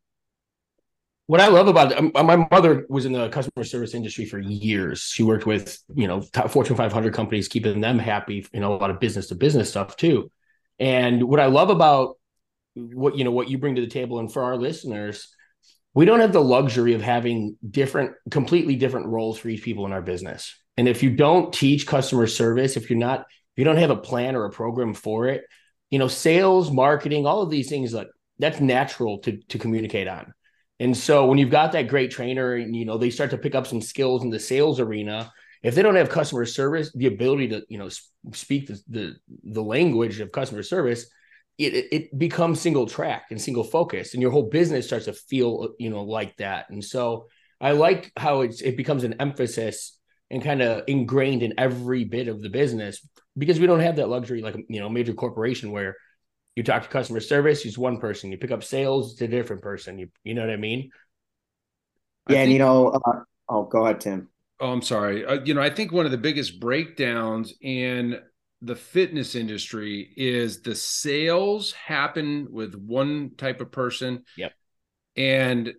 what 1.31 1.39
I 1.39 1.47
love 1.47 1.69
about 1.69 1.93
it, 1.93 1.99
um, 1.99 2.11
my 2.13 2.49
mother 2.51 2.85
was 2.89 3.07
in 3.07 3.13
the 3.13 3.29
customer 3.29 3.63
service 3.63 3.95
industry 3.95 4.25
for 4.25 4.41
years. 4.41 5.03
She 5.03 5.23
worked 5.23 5.47
with, 5.47 5.79
you 5.95 6.09
know, 6.09 6.23
Fortune 6.49 6.75
500 6.75 7.15
companies, 7.15 7.47
keeping 7.47 7.81
them 7.81 8.01
happy, 8.01 8.45
you 8.53 8.59
know, 8.59 8.75
a 8.75 8.79
lot 8.79 8.91
of 8.91 8.99
business 8.99 9.29
to 9.29 9.37
business 9.37 9.71
stuff 9.71 9.97
too. 9.97 10.29
And 10.81 11.23
what 11.23 11.39
I 11.39 11.47
love 11.47 11.71
about 11.71 12.17
what, 12.75 13.17
you 13.17 13.23
know, 13.23 13.31
what 13.31 13.49
you 13.49 13.59
bring 13.59 13.77
to 13.77 13.81
the 13.81 13.87
table 13.87 14.19
and 14.19 14.33
for 14.33 14.43
our 14.43 14.57
listeners, 14.57 15.29
we 15.95 16.05
don't 16.05 16.19
have 16.19 16.33
the 16.33 16.43
luxury 16.43 16.95
of 16.95 17.01
having 17.01 17.57
different, 17.71 18.11
completely 18.33 18.75
different 18.75 19.07
roles 19.07 19.39
for 19.39 19.51
each 19.51 19.63
people 19.63 19.87
in 19.87 19.93
our 19.93 20.03
business. 20.03 20.61
And 20.77 20.89
if 20.89 21.01
you 21.01 21.11
don't 21.11 21.55
teach 21.55 21.87
customer 21.87 22.27
service, 22.27 22.77
if 22.77 22.91
you're 22.91 22.99
not, 22.99 23.21
if 23.21 23.59
you 23.59 23.63
don't 23.63 23.77
have 23.77 23.91
a 23.91 23.97
plan 23.97 24.35
or 24.35 24.47
a 24.47 24.51
program 24.51 24.95
for 24.95 25.29
it, 25.29 25.45
you 25.91 26.01
know, 26.01 26.09
sales, 26.09 26.73
marketing, 26.73 27.25
all 27.25 27.41
of 27.43 27.51
these 27.51 27.69
things 27.69 27.95
like 27.95 28.09
that's 28.41 28.59
natural 28.59 29.19
to 29.19 29.37
to 29.51 29.61
communicate 29.61 30.09
on 30.09 30.35
and 30.81 30.97
so 30.97 31.27
when 31.27 31.37
you've 31.37 31.51
got 31.51 31.73
that 31.73 31.89
great 31.89 32.11
trainer 32.11 32.55
and 32.55 32.75
you 32.75 32.87
know 32.87 32.97
they 32.97 33.11
start 33.11 33.31
to 33.31 33.39
pick 33.39 33.55
up 33.55 33.67
some 33.67 33.83
skills 33.83 34.25
in 34.25 34.31
the 34.31 34.41
sales 34.41 34.81
arena, 34.81 35.31
if 35.63 35.75
they 35.75 35.83
don't 35.83 35.95
have 35.95 36.09
customer 36.09 36.47
service, 36.47 36.91
the 36.95 37.07
ability 37.07 37.49
to 37.49 37.63
you 37.69 37.79
know 37.79 37.91
speak 38.33 38.67
the 38.67 38.81
the, 38.89 39.17
the 39.45 39.63
language 39.63 40.19
of 40.21 40.33
customer 40.33 40.63
service, 40.63 41.07
it 41.59 41.87
it 41.93 42.19
becomes 42.19 42.61
single 42.61 42.87
track 42.87 43.27
and 43.31 43.41
single 43.41 43.63
focus, 43.63 44.15
and 44.15 44.23
your 44.23 44.31
whole 44.31 44.49
business 44.49 44.87
starts 44.87 45.05
to 45.05 45.13
feel 45.13 45.75
you 45.79 45.91
know 45.91 46.03
like 46.03 46.37
that. 46.39 46.71
And 46.71 46.83
so 46.83 47.29
I 47.61 47.73
like 47.73 48.11
how 48.17 48.41
it's 48.41 48.63
it 48.63 48.79
becomes 48.79 49.05
an 49.05 49.17
emphasis 49.21 49.99
and 50.31 50.43
kind 50.43 50.63
of 50.63 50.85
ingrained 50.87 51.43
in 51.43 51.55
every 51.59 52.05
bit 52.05 52.29
of 52.29 52.41
the 52.41 52.49
business 52.49 53.07
because 53.37 53.61
we 53.61 53.67
don't 53.67 53.81
have 53.81 53.97
that 53.97 54.09
luxury 54.09 54.41
like 54.41 54.57
you 54.71 54.81
know 54.81 54.89
major 54.89 55.13
corporation 55.13 55.73
where 55.73 55.97
you 56.61 56.65
talk 56.65 56.83
to 56.83 56.89
customer 56.91 57.21
service, 57.21 57.65
it's 57.65 57.79
one 57.79 57.99
person. 57.99 58.31
You 58.31 58.37
pick 58.37 58.51
up 58.51 58.63
sales, 58.63 59.13
it's 59.13 59.23
a 59.23 59.29
different 59.29 59.63
person. 59.63 59.99
You 59.99 60.11
you 60.25 60.35
know 60.35 60.43
what 60.43 60.51
I 60.51 60.57
mean? 60.57 60.91
Yeah, 62.29 62.35
think, 62.35 62.39
and 62.39 62.53
you 62.53 62.59
know, 62.59 62.89
uh, 62.89 63.21
oh, 63.49 63.63
go 63.65 63.87
ahead, 63.87 64.03
Tim. 64.03 64.29
Oh, 64.61 64.71
I'm 64.71 64.83
sorry. 64.83 65.25
Uh, 65.25 65.41
you 65.43 65.55
know, 65.55 65.63
I 65.63 65.71
think 65.71 65.91
one 65.91 66.05
of 66.05 66.13
the 66.13 66.19
biggest 66.19 66.61
breakdowns 66.61 67.55
in 67.63 68.21
the 68.61 68.77
fitness 68.77 69.35
industry 69.35 70.13
is 70.19 70.61
the 70.61 70.75
sales 70.75 71.73
happen 71.73 72.49
with 72.51 72.75
one 72.75 73.31
type 73.39 73.63
of 73.63 73.73
person. 73.73 74.25
Yep. 74.37 74.53
And 75.17 75.73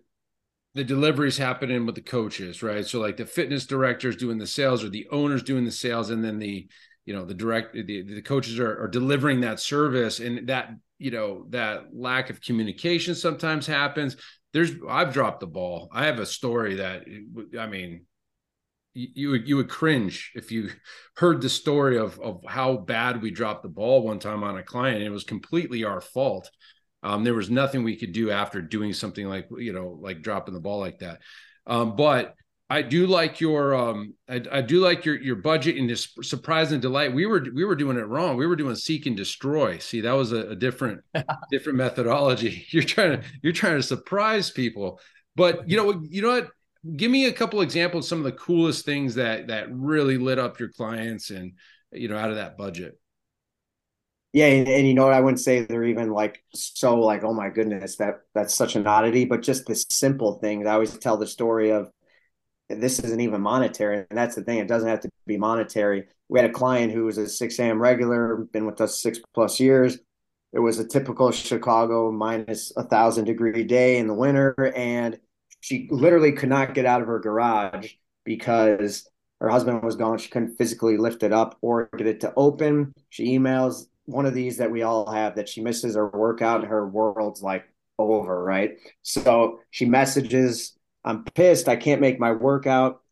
the 0.74 0.82
deliveries 0.82 1.38
happening 1.38 1.86
with 1.86 1.94
the 1.94 2.00
coaches, 2.02 2.60
right? 2.60 2.84
So 2.84 2.98
like 2.98 3.18
the 3.18 3.24
fitness 3.26 3.66
directors 3.66 4.16
doing 4.16 4.38
the 4.38 4.48
sales 4.48 4.82
or 4.82 4.88
the 4.88 5.06
owners 5.12 5.44
doing 5.44 5.64
the 5.64 5.70
sales, 5.70 6.10
and 6.10 6.24
then 6.24 6.40
the 6.40 6.66
you 7.04 7.14
know 7.14 7.24
the 7.24 7.34
direct 7.34 7.74
the, 7.74 8.02
the 8.02 8.22
coaches 8.22 8.58
are, 8.58 8.82
are 8.84 8.88
delivering 8.88 9.40
that 9.40 9.60
service 9.60 10.20
and 10.20 10.48
that 10.48 10.70
you 10.98 11.10
know 11.10 11.46
that 11.50 11.86
lack 11.92 12.30
of 12.30 12.40
communication 12.40 13.14
sometimes 13.14 13.66
happens. 13.66 14.16
There's 14.52 14.72
i've 14.88 15.12
dropped 15.12 15.40
the 15.40 15.46
ball. 15.46 15.88
I 15.92 16.06
have 16.06 16.18
a 16.18 16.26
story 16.26 16.76
that 16.76 17.04
i 17.58 17.66
mean 17.66 18.06
you 18.94 19.30
would 19.30 19.48
you 19.48 19.56
would 19.56 19.70
cringe 19.70 20.32
if 20.34 20.52
you 20.52 20.70
heard 21.16 21.40
the 21.40 21.48
story 21.48 21.98
of 21.98 22.18
of 22.20 22.42
how 22.46 22.76
bad 22.76 23.22
we 23.22 23.30
dropped 23.30 23.62
the 23.62 23.68
ball 23.68 24.02
one 24.02 24.18
time 24.18 24.44
on 24.44 24.58
a 24.58 24.62
client 24.62 25.02
it 25.02 25.10
was 25.10 25.24
completely 25.24 25.84
our 25.84 26.00
fault. 26.00 26.50
Um, 27.04 27.24
there 27.24 27.34
was 27.34 27.50
nothing 27.50 27.82
we 27.82 27.96
could 27.96 28.12
do 28.12 28.30
after 28.30 28.62
doing 28.62 28.92
something 28.92 29.26
like 29.26 29.48
you 29.58 29.72
know 29.72 29.98
like 30.00 30.22
dropping 30.22 30.54
the 30.54 30.60
ball 30.60 30.78
like 30.78 30.98
that. 30.98 31.20
Um, 31.66 31.96
but 31.96 32.34
I 32.72 32.80
do 32.80 33.06
like 33.06 33.38
your 33.38 33.74
um 33.74 34.14
I, 34.26 34.40
I, 34.50 34.62
do 34.62 34.80
like 34.80 35.04
your 35.04 35.20
your 35.20 35.36
budget 35.36 35.76
and 35.76 35.90
this 35.90 36.08
surprise 36.22 36.72
and 36.72 36.80
delight. 36.80 37.12
We 37.12 37.26
were 37.26 37.44
we 37.54 37.66
were 37.66 37.76
doing 37.76 37.98
it 37.98 38.08
wrong. 38.08 38.38
We 38.38 38.46
were 38.46 38.56
doing 38.56 38.74
seek 38.76 39.04
and 39.04 39.14
destroy. 39.14 39.76
See, 39.76 40.00
that 40.00 40.12
was 40.12 40.32
a, 40.32 40.48
a 40.48 40.56
different 40.56 41.02
different 41.50 41.76
methodology. 41.76 42.64
You're 42.70 42.82
trying 42.82 43.20
to 43.20 43.28
you're 43.42 43.52
trying 43.52 43.76
to 43.76 43.82
surprise 43.82 44.50
people. 44.50 45.00
But 45.36 45.68
you 45.68 45.76
know 45.76 46.02
you 46.08 46.22
know 46.22 46.30
what? 46.30 46.48
Give 46.96 47.10
me 47.10 47.26
a 47.26 47.32
couple 47.32 47.60
examples 47.60 48.08
some 48.08 48.18
of 48.18 48.24
the 48.24 48.32
coolest 48.32 48.86
things 48.86 49.16
that 49.16 49.48
that 49.48 49.70
really 49.70 50.16
lit 50.16 50.38
up 50.38 50.58
your 50.58 50.70
clients 50.70 51.28
and 51.28 51.52
you 51.92 52.08
know 52.08 52.16
out 52.16 52.30
of 52.30 52.36
that 52.36 52.56
budget. 52.56 52.98
Yeah, 54.32 54.46
and, 54.46 54.66
and, 54.66 54.88
you 54.88 54.94
know 54.94 55.04
what? 55.04 55.12
I 55.12 55.20
wouldn't 55.20 55.40
say 55.40 55.60
they're 55.60 55.84
even 55.84 56.08
like 56.08 56.42
so 56.54 56.98
like, 57.00 57.22
oh 57.22 57.34
my 57.34 57.50
goodness, 57.50 57.96
that 57.96 58.20
that's 58.34 58.54
such 58.54 58.76
an 58.76 58.86
oddity, 58.86 59.26
but 59.26 59.42
just 59.42 59.66
the 59.66 59.74
simple 59.74 60.38
things. 60.38 60.66
I 60.66 60.72
always 60.72 60.96
tell 60.96 61.18
the 61.18 61.26
story 61.26 61.70
of 61.70 61.90
this 62.68 62.98
isn't 63.00 63.20
even 63.20 63.40
monetary. 63.40 64.06
And 64.08 64.18
that's 64.18 64.34
the 64.34 64.42
thing. 64.42 64.58
It 64.58 64.68
doesn't 64.68 64.88
have 64.88 65.00
to 65.00 65.10
be 65.26 65.36
monetary. 65.36 66.06
We 66.28 66.38
had 66.38 66.48
a 66.48 66.52
client 66.52 66.92
who 66.92 67.04
was 67.04 67.18
a 67.18 67.28
6 67.28 67.58
a.m. 67.58 67.80
regular, 67.80 68.36
been 68.52 68.66
with 68.66 68.80
us 68.80 69.00
six 69.00 69.20
plus 69.34 69.60
years. 69.60 69.98
It 70.52 70.60
was 70.60 70.78
a 70.78 70.86
typical 70.86 71.30
Chicago 71.32 72.10
minus 72.10 72.72
a 72.76 72.82
thousand 72.82 73.24
degree 73.24 73.64
day 73.64 73.98
in 73.98 74.06
the 74.06 74.14
winter. 74.14 74.72
And 74.76 75.18
she 75.60 75.88
literally 75.90 76.32
could 76.32 76.48
not 76.48 76.74
get 76.74 76.86
out 76.86 77.00
of 77.00 77.08
her 77.08 77.20
garage 77.20 77.94
because 78.24 79.08
her 79.40 79.48
husband 79.48 79.82
was 79.82 79.96
gone. 79.96 80.18
She 80.18 80.30
couldn't 80.30 80.56
physically 80.56 80.96
lift 80.96 81.22
it 81.22 81.32
up 81.32 81.58
or 81.62 81.88
get 81.96 82.06
it 82.06 82.20
to 82.20 82.32
open. 82.36 82.94
She 83.10 83.36
emails 83.36 83.86
one 84.04 84.26
of 84.26 84.34
these 84.34 84.56
that 84.58 84.70
we 84.70 84.82
all 84.82 85.10
have 85.10 85.36
that 85.36 85.48
she 85.48 85.60
misses 85.60 85.94
her 85.94 86.08
workout 86.08 86.60
and 86.60 86.68
her 86.68 86.86
world's 86.86 87.42
like 87.42 87.64
over, 87.98 88.42
right? 88.42 88.78
So 89.02 89.60
she 89.70 89.84
messages 89.84 90.76
I'm 91.04 91.24
pissed. 91.24 91.68
I 91.68 91.76
can't 91.76 92.00
make 92.00 92.20
my 92.20 92.32
workout. 92.32 93.02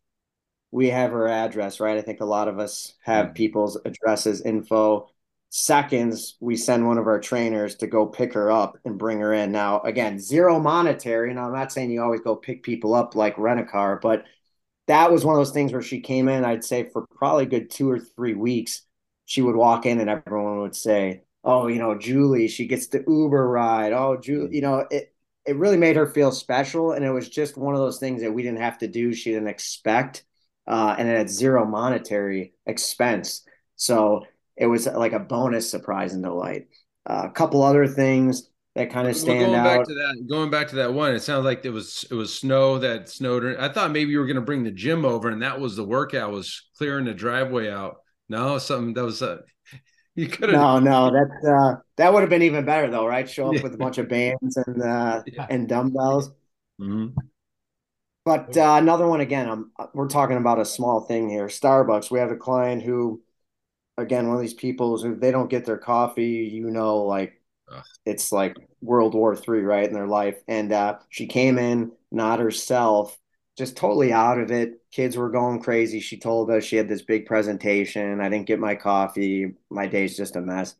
We 0.71 0.89
have 0.89 1.11
her 1.11 1.27
address, 1.27 1.79
right? 1.79 1.97
I 1.97 2.01
think 2.01 2.21
a 2.21 2.25
lot 2.25 2.47
of 2.47 2.59
us 2.59 2.93
have 3.03 3.27
mm-hmm. 3.27 3.33
people's 3.33 3.77
addresses, 3.83 4.41
info. 4.41 5.09
Seconds, 5.49 6.37
we 6.39 6.55
send 6.55 6.87
one 6.87 6.97
of 6.97 7.07
our 7.07 7.19
trainers 7.19 7.75
to 7.75 7.87
go 7.87 8.05
pick 8.05 8.33
her 8.33 8.49
up 8.49 8.77
and 8.85 8.97
bring 8.97 9.19
her 9.19 9.33
in. 9.33 9.51
Now, 9.51 9.81
again, 9.81 10.17
zero 10.17 10.59
monetary. 10.61 11.33
Now, 11.33 11.47
I'm 11.47 11.53
not 11.53 11.73
saying 11.73 11.91
you 11.91 12.01
always 12.01 12.21
go 12.21 12.37
pick 12.37 12.63
people 12.63 12.93
up 12.93 13.15
like 13.15 13.37
rent 13.37 13.59
a 13.59 13.65
car, 13.65 13.99
but 14.01 14.23
that 14.87 15.11
was 15.11 15.25
one 15.25 15.35
of 15.35 15.39
those 15.39 15.51
things 15.51 15.73
where 15.73 15.81
she 15.81 15.99
came 15.99 16.29
in, 16.29 16.45
I'd 16.45 16.63
say 16.63 16.89
for 16.89 17.05
probably 17.15 17.45
good 17.45 17.69
two 17.69 17.89
or 17.89 17.99
three 17.99 18.33
weeks, 18.33 18.83
she 19.25 19.41
would 19.41 19.55
walk 19.55 19.85
in 19.85 19.99
and 19.99 20.09
everyone 20.09 20.59
would 20.61 20.75
say, 20.75 21.23
Oh, 21.43 21.67
you 21.67 21.79
know, 21.79 21.97
Julie, 21.97 22.47
she 22.47 22.67
gets 22.67 22.87
the 22.87 23.03
Uber 23.07 23.47
ride. 23.47 23.93
Oh, 23.93 24.17
Julie, 24.17 24.55
you 24.55 24.61
know, 24.61 24.85
it, 24.91 25.13
it 25.51 25.57
really 25.57 25.75
made 25.75 25.97
her 25.97 26.07
feel 26.07 26.31
special. 26.31 26.93
And 26.93 27.03
it 27.03 27.11
was 27.11 27.27
just 27.27 27.57
one 27.57 27.75
of 27.75 27.81
those 27.81 27.99
things 27.99 28.21
that 28.21 28.31
we 28.31 28.41
didn't 28.41 28.61
have 28.61 28.77
to 28.77 28.87
do. 28.87 29.13
She 29.13 29.31
didn't 29.31 29.49
expect. 29.49 30.23
Uh, 30.65 30.95
and 30.97 31.09
it 31.09 31.17
had 31.17 31.29
zero 31.29 31.65
monetary 31.65 32.53
expense. 32.65 33.43
So 33.75 34.25
it 34.55 34.67
was 34.67 34.85
like 34.87 35.11
a 35.11 35.19
bonus 35.19 35.69
surprise 35.69 36.13
and 36.13 36.23
delight. 36.23 36.67
Uh, 37.05 37.23
a 37.25 37.31
couple 37.31 37.63
other 37.63 37.85
things 37.85 38.49
that 38.75 38.91
kind 38.91 39.09
of 39.09 39.17
stand 39.17 39.39
well, 39.39 39.47
going 39.47 39.59
out. 39.59 39.77
Back 39.79 39.87
to 39.87 39.93
that, 39.93 40.27
going 40.29 40.49
back 40.49 40.67
to 40.69 40.75
that 40.77 40.93
one, 40.93 41.13
it 41.13 41.21
sounds 41.21 41.43
like 41.43 41.65
it 41.65 41.71
was 41.71 42.05
it 42.09 42.13
was 42.13 42.33
snow 42.33 42.79
that 42.79 43.09
snowed. 43.09 43.57
I 43.57 43.67
thought 43.67 43.91
maybe 43.91 44.11
you 44.11 44.19
were 44.19 44.27
going 44.27 44.35
to 44.35 44.41
bring 44.41 44.63
the 44.63 44.71
gym 44.71 45.03
over, 45.03 45.27
and 45.27 45.41
that 45.41 45.59
was 45.59 45.75
the 45.75 45.83
workout 45.83 46.31
was 46.31 46.69
clearing 46.77 47.03
the 47.03 47.13
driveway 47.13 47.69
out. 47.69 47.97
No, 48.29 48.57
something 48.57 48.93
that 48.93 49.03
was 49.03 49.21
uh, 49.21 49.39
you 50.21 50.27
could 50.29 50.51
No, 50.51 50.79
no, 50.79 51.11
that 51.11 51.49
uh, 51.49 51.81
that 51.97 52.13
would 52.13 52.21
have 52.21 52.29
been 52.29 52.43
even 52.43 52.65
better 52.65 52.89
though, 52.89 53.05
right? 53.05 53.29
Show 53.29 53.47
up 53.47 53.55
yeah. 53.55 53.63
with 53.63 53.73
a 53.73 53.77
bunch 53.77 53.97
of 53.97 54.07
bands 54.07 54.57
and 54.57 54.81
uh, 54.81 55.23
yeah. 55.27 55.47
and 55.49 55.67
dumbbells. 55.67 56.29
Mm-hmm. 56.79 57.17
But 58.23 58.55
uh, 58.55 58.75
another 58.79 59.07
one 59.07 59.21
again. 59.21 59.49
I'm, 59.49 59.71
we're 59.93 60.07
talking 60.07 60.37
about 60.37 60.59
a 60.59 60.65
small 60.65 61.01
thing 61.01 61.29
here. 61.29 61.47
Starbucks. 61.47 62.11
We 62.11 62.19
have 62.19 62.29
a 62.29 62.35
client 62.35 62.83
who, 62.83 63.21
again, 63.97 64.27
one 64.27 64.35
of 64.35 64.41
these 64.41 64.53
people 64.53 64.97
who 64.99 65.15
they 65.15 65.31
don't 65.31 65.49
get 65.49 65.65
their 65.65 65.79
coffee, 65.79 66.49
you 66.53 66.69
know, 66.69 66.97
like 66.97 67.41
Ugh. 67.73 67.83
it's 68.05 68.31
like 68.31 68.55
World 68.81 69.15
War 69.15 69.35
Three, 69.35 69.61
right, 69.61 69.87
in 69.87 69.93
their 69.93 70.07
life. 70.07 70.37
And 70.47 70.71
uh, 70.71 70.99
she 71.09 71.25
came 71.25 71.57
in, 71.57 71.93
not 72.11 72.39
herself, 72.39 73.17
just 73.57 73.75
totally 73.75 74.13
out 74.13 74.39
of 74.39 74.51
it. 74.51 74.81
Kids 74.91 75.17
were 75.17 75.29
going 75.29 75.61
crazy. 75.61 75.99
She 75.99 76.17
told 76.17 76.49
us 76.49 76.63
she 76.63 76.77
had 76.77 76.87
this 76.87 77.01
big 77.01 77.25
presentation. 77.25 78.21
I 78.21 78.29
didn't 78.29 78.47
get 78.47 78.59
my 78.59 78.75
coffee. 78.75 79.53
My 79.69 79.87
day's 79.87 80.15
just 80.17 80.35
a 80.35 80.41
mess. 80.41 80.75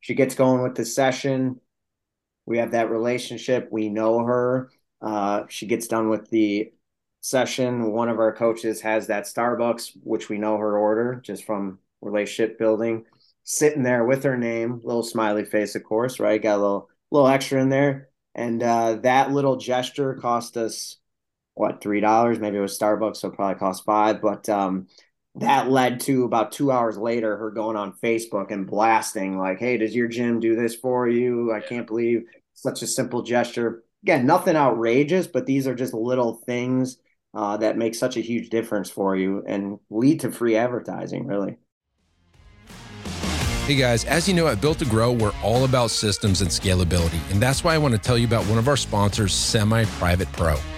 She 0.00 0.14
gets 0.14 0.34
going 0.34 0.62
with 0.62 0.74
the 0.74 0.84
session. 0.84 1.60
We 2.44 2.58
have 2.58 2.72
that 2.72 2.90
relationship. 2.90 3.68
We 3.70 3.88
know 3.88 4.20
her. 4.20 4.70
Uh, 5.00 5.44
she 5.48 5.66
gets 5.66 5.88
done 5.88 6.08
with 6.08 6.30
the 6.30 6.72
session. 7.20 7.92
One 7.92 8.08
of 8.08 8.18
our 8.18 8.32
coaches 8.34 8.80
has 8.82 9.08
that 9.08 9.24
Starbucks, 9.24 9.92
which 10.02 10.28
we 10.28 10.38
know 10.38 10.56
her 10.58 10.78
order 10.78 11.20
just 11.24 11.44
from 11.44 11.78
relationship 12.00 12.58
building, 12.58 13.04
sitting 13.44 13.82
there 13.82 14.04
with 14.04 14.22
her 14.24 14.36
name, 14.36 14.80
little 14.84 15.02
smiley 15.02 15.44
face, 15.44 15.74
of 15.74 15.84
course, 15.84 16.20
right? 16.20 16.42
Got 16.42 16.56
a 16.56 16.62
little 16.62 16.90
little 17.10 17.28
extra 17.28 17.60
in 17.60 17.68
there. 17.68 18.08
And 18.34 18.62
uh, 18.62 18.96
that 19.02 19.32
little 19.32 19.56
gesture 19.56 20.14
cost 20.14 20.56
us 20.56 20.98
what 21.56 21.80
three 21.80 22.00
dollars 22.00 22.38
maybe 22.38 22.58
it 22.58 22.60
was 22.60 22.78
starbucks 22.78 23.16
so 23.16 23.28
it 23.28 23.34
probably 23.34 23.58
cost 23.58 23.84
five 23.84 24.20
but 24.20 24.48
um, 24.48 24.86
that 25.34 25.70
led 25.70 25.98
to 26.00 26.24
about 26.24 26.52
two 26.52 26.70
hours 26.70 26.96
later 26.96 27.36
her 27.36 27.50
going 27.50 27.76
on 27.76 27.92
facebook 27.94 28.52
and 28.52 28.66
blasting 28.66 29.38
like 29.38 29.58
hey 29.58 29.76
does 29.76 29.96
your 29.96 30.06
gym 30.06 30.38
do 30.38 30.54
this 30.54 30.74
for 30.76 31.08
you 31.08 31.52
i 31.52 31.60
can't 31.60 31.86
believe 31.86 32.24
such 32.54 32.82
a 32.82 32.86
simple 32.86 33.22
gesture 33.22 33.82
again 34.04 34.26
nothing 34.26 34.54
outrageous 34.54 35.26
but 35.26 35.46
these 35.46 35.66
are 35.66 35.74
just 35.74 35.94
little 35.94 36.34
things 36.46 36.98
uh, 37.34 37.56
that 37.56 37.76
make 37.76 37.94
such 37.94 38.16
a 38.16 38.20
huge 38.20 38.48
difference 38.48 38.88
for 38.88 39.16
you 39.16 39.42
and 39.46 39.78
lead 39.90 40.20
to 40.20 40.30
free 40.30 40.56
advertising 40.56 41.26
really 41.26 41.56
Hey 43.66 43.74
guys, 43.74 44.04
as 44.04 44.28
you 44.28 44.34
know 44.34 44.46
at 44.46 44.60
Built 44.60 44.78
to 44.78 44.84
Grow, 44.84 45.10
we're 45.10 45.32
all 45.42 45.64
about 45.64 45.90
systems 45.90 46.40
and 46.40 46.48
scalability. 46.48 47.18
And 47.32 47.42
that's 47.42 47.64
why 47.64 47.74
I 47.74 47.78
want 47.78 47.94
to 47.94 48.00
tell 48.00 48.16
you 48.16 48.24
about 48.24 48.44
one 48.44 48.58
of 48.58 48.68
our 48.68 48.76
sponsors, 48.76 49.34
Semi 49.34 49.84
Private 49.98 50.30
Pro. 50.30 50.56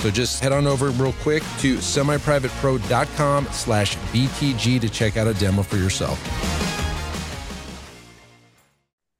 So 0.00 0.10
just 0.10 0.40
head 0.42 0.52
on 0.52 0.66
over 0.66 0.88
real 0.90 1.12
quick 1.20 1.42
to 1.58 1.76
semiprivatepro.com 1.76 3.46
slash 3.52 3.96
BTG 3.96 4.80
to 4.80 4.88
check 4.88 5.18
out 5.18 5.26
a 5.26 5.34
demo 5.34 5.62
for 5.62 5.76
yourself. 5.76 6.18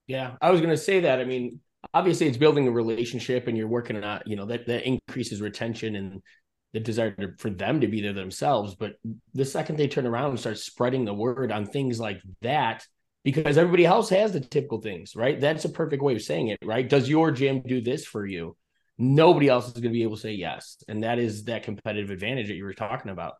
Yeah, 0.07 0.37
I 0.41 0.51
was 0.51 0.61
going 0.61 0.73
to 0.73 0.79
say 0.79 1.01
that. 1.01 1.21
I 1.21 1.25
mean, 1.25 1.61
obviously 1.93 2.29
it's 2.29 2.39
building 2.39 2.67
a 2.67 2.71
relationship 2.71 3.47
and 3.47 3.59
you're 3.59 3.69
working 3.69 4.03
on, 4.03 4.23
you 4.25 4.37
know, 4.37 4.47
that, 4.47 4.67
that 4.69 4.87
increases 4.87 5.43
retention 5.43 5.97
and 5.97 6.23
the 6.73 6.81
desire 6.81 7.11
to, 7.11 7.33
for 7.37 7.51
them 7.51 7.83
to 7.83 7.87
be 7.87 8.01
there 8.01 8.15
themselves. 8.15 8.75
But 8.75 8.95
the 9.35 9.45
second 9.45 9.77
they 9.77 9.87
turn 9.87 10.07
around 10.07 10.31
and 10.31 10.41
start 10.41 10.59
spreading 10.59 11.05
the 11.05 11.13
word 11.13 11.53
on 11.53 11.67
things 11.67 12.01
like 12.01 12.23
that, 12.41 12.87
because 13.23 13.59
everybody 13.59 13.85
else 13.85 14.09
has 14.09 14.33
the 14.33 14.41
typical 14.41 14.81
things, 14.81 15.15
right? 15.15 15.39
That's 15.39 15.67
a 15.67 15.69
perfect 15.69 16.03
way 16.03 16.15
of 16.15 16.23
saying 16.23 16.49
it, 16.49 16.59
right? 16.65 16.89
Does 16.89 17.07
your 17.07 17.33
gym 17.33 17.61
do 17.67 17.83
this 17.83 18.07
for 18.07 18.25
you? 18.25 18.57
Nobody 19.03 19.49
else 19.49 19.67
is 19.67 19.73
going 19.73 19.85
to 19.85 19.89
be 19.91 20.03
able 20.03 20.17
to 20.17 20.21
say 20.23 20.33
yes, 20.33 20.77
and 20.87 21.03
that 21.05 21.19
is 21.19 21.45
that 21.45 21.63
competitive 21.63 22.11
advantage 22.11 22.49
that 22.49 22.55
you 22.55 22.65
were 22.65 22.75
talking 22.75 23.11
about. 23.11 23.33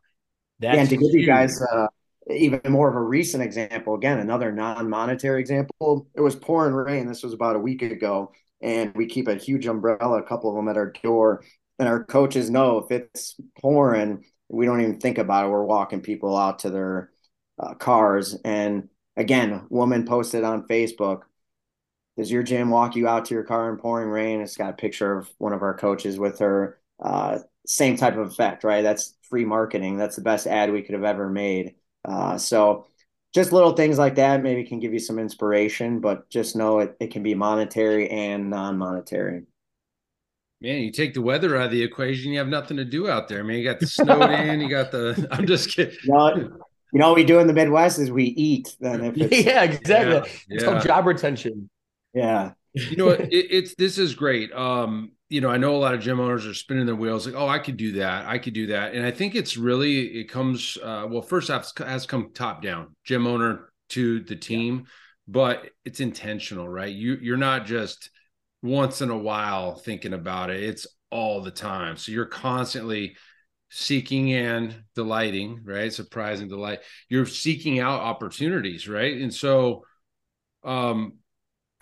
That's 0.59 0.75
yeah, 0.75 0.81
and 0.81 0.89
to 0.89 0.97
give 0.97 1.13
you 1.13 1.27
guys 1.27 1.61
uh, 1.61 1.85
even 2.29 2.59
more 2.67 2.89
of 2.89 2.95
a 2.95 3.01
recent 3.01 3.43
example, 3.43 3.93
again, 3.93 4.17
another 4.17 4.51
non-monetary 4.51 5.39
example. 5.39 6.07
It 6.15 6.21
was 6.21 6.35
pouring 6.35 6.73
rain. 6.73 7.05
This 7.05 7.21
was 7.21 7.33
about 7.33 7.55
a 7.55 7.59
week 7.59 7.83
ago, 7.83 8.31
and 8.59 8.91
we 8.95 9.05
keep 9.05 9.27
a 9.27 9.35
huge 9.35 9.67
umbrella, 9.67 10.19
a 10.19 10.23
couple 10.23 10.49
of 10.49 10.55
them 10.55 10.67
at 10.67 10.77
our 10.77 10.91
door, 11.03 11.43
and 11.77 11.87
our 11.87 12.03
coaches 12.03 12.49
know 12.49 12.79
if 12.79 12.91
it's 12.91 13.35
pouring, 13.59 14.23
we 14.49 14.65
don't 14.65 14.81
even 14.81 14.99
think 14.99 15.19
about 15.19 15.45
it. 15.45 15.49
We're 15.49 15.63
walking 15.63 16.01
people 16.01 16.35
out 16.35 16.59
to 16.59 16.71
their 16.71 17.11
uh, 17.59 17.75
cars, 17.75 18.35
and 18.43 18.89
again, 19.15 19.67
woman 19.69 20.05
posted 20.05 20.43
on 20.43 20.67
Facebook, 20.67 21.21
does 22.17 22.31
your 22.31 22.43
gym 22.43 22.69
walk 22.69 22.95
you 22.95 23.07
out 23.07 23.25
to 23.25 23.33
your 23.33 23.43
car 23.43 23.69
in 23.69 23.77
pouring 23.77 24.09
rain? 24.09 24.41
It's 24.41 24.57
got 24.57 24.69
a 24.69 24.73
picture 24.73 25.17
of 25.17 25.29
one 25.37 25.53
of 25.53 25.61
our 25.61 25.75
coaches 25.75 26.19
with 26.19 26.39
her. 26.39 26.79
Uh, 26.99 27.39
same 27.65 27.95
type 27.95 28.17
of 28.17 28.27
effect, 28.27 28.63
right? 28.63 28.81
That's 28.81 29.15
free 29.29 29.45
marketing. 29.45 29.97
That's 29.97 30.15
the 30.15 30.21
best 30.21 30.47
ad 30.47 30.71
we 30.71 30.81
could 30.81 30.95
have 30.95 31.03
ever 31.03 31.29
made. 31.29 31.75
Uh, 32.03 32.37
so 32.37 32.87
just 33.33 33.53
little 33.53 33.73
things 33.73 33.97
like 33.97 34.15
that 34.15 34.43
maybe 34.43 34.63
can 34.63 34.79
give 34.79 34.93
you 34.93 34.99
some 34.99 35.19
inspiration, 35.19 35.99
but 35.99 36.29
just 36.29 36.55
know 36.55 36.79
it, 36.79 36.97
it 36.99 37.11
can 37.11 37.23
be 37.23 37.33
monetary 37.33 38.09
and 38.09 38.49
non-monetary. 38.49 39.43
Man, 40.59 40.81
you 40.81 40.91
take 40.91 41.13
the 41.13 41.21
weather 41.21 41.57
out 41.57 41.65
of 41.65 41.71
the 41.71 41.81
equation, 41.81 42.31
you 42.31 42.39
have 42.39 42.47
nothing 42.47 42.77
to 42.77 42.85
do 42.85 43.09
out 43.09 43.27
there. 43.27 43.39
I 43.39 43.43
mean, 43.43 43.57
you 43.57 43.63
got 43.63 43.79
the 43.79 43.87
snow 43.87 44.21
in, 44.21 44.59
you 44.59 44.69
got 44.69 44.91
the. 44.91 45.27
I'm 45.31 45.47
just 45.47 45.69
kidding. 45.69 45.95
You 46.03 46.59
you 46.93 46.99
know 46.99 47.07
what 47.07 47.15
we 47.15 47.23
do 47.23 47.39
in 47.39 47.47
the 47.47 47.53
Midwest 47.53 47.99
is 47.99 48.11
we 48.11 48.25
eat. 48.25 48.75
Then 48.79 49.03
if 49.03 49.17
it's, 49.17 49.45
yeah, 49.45 49.63
exactly. 49.63 50.13
Yeah, 50.13 50.23
it's 50.49 50.63
yeah. 50.63 50.71
called 50.71 50.83
job 50.83 51.05
retention. 51.05 51.69
Yeah. 52.13 52.51
You 52.73 52.95
know, 52.95 53.09
it, 53.09 53.29
it's 53.31 53.75
this 53.75 53.97
is 53.97 54.15
great. 54.15 54.51
Um, 54.53 55.11
you 55.29 55.41
know, 55.41 55.49
I 55.49 55.57
know 55.57 55.75
a 55.75 55.77
lot 55.77 55.93
of 55.93 56.01
gym 56.01 56.19
owners 56.19 56.45
are 56.45 56.53
spinning 56.53 56.85
their 56.85 56.95
wheels 56.95 57.25
like, 57.25 57.35
oh, 57.35 57.47
I 57.47 57.59
could 57.59 57.77
do 57.77 57.93
that. 57.93 58.27
I 58.27 58.37
could 58.37 58.53
do 58.53 58.67
that. 58.67 58.93
And 58.93 59.05
I 59.05 59.11
think 59.11 59.35
it's 59.35 59.55
really, 59.55 60.19
it 60.19 60.25
comes, 60.25 60.77
uh, 60.81 61.07
well, 61.09 61.21
first 61.21 61.49
off, 61.49 61.71
has 61.77 62.05
come 62.05 62.31
top 62.33 62.61
down, 62.61 62.95
gym 63.05 63.27
owner 63.27 63.71
to 63.89 64.21
the 64.21 64.35
team, 64.35 64.75
yeah. 64.75 64.83
but 65.27 65.69
it's 65.85 66.01
intentional, 66.01 66.67
right? 66.67 66.93
You, 66.93 67.17
you're 67.21 67.37
not 67.37 67.65
just 67.65 68.09
once 68.61 69.01
in 69.01 69.09
a 69.09 69.17
while 69.17 69.75
thinking 69.75 70.13
about 70.13 70.49
it. 70.49 70.63
It's 70.63 70.85
all 71.11 71.41
the 71.41 71.51
time. 71.51 71.97
So 71.97 72.11
you're 72.11 72.25
constantly 72.25 73.15
seeking 73.69 74.33
and 74.33 74.83
delighting, 74.95 75.61
right? 75.63 75.93
Surprising 75.93 76.49
delight. 76.49 76.79
You're 77.07 77.25
seeking 77.25 77.79
out 77.79 78.01
opportunities, 78.01 78.87
right? 78.87 79.15
And 79.15 79.33
so, 79.33 79.85
um, 80.63 81.13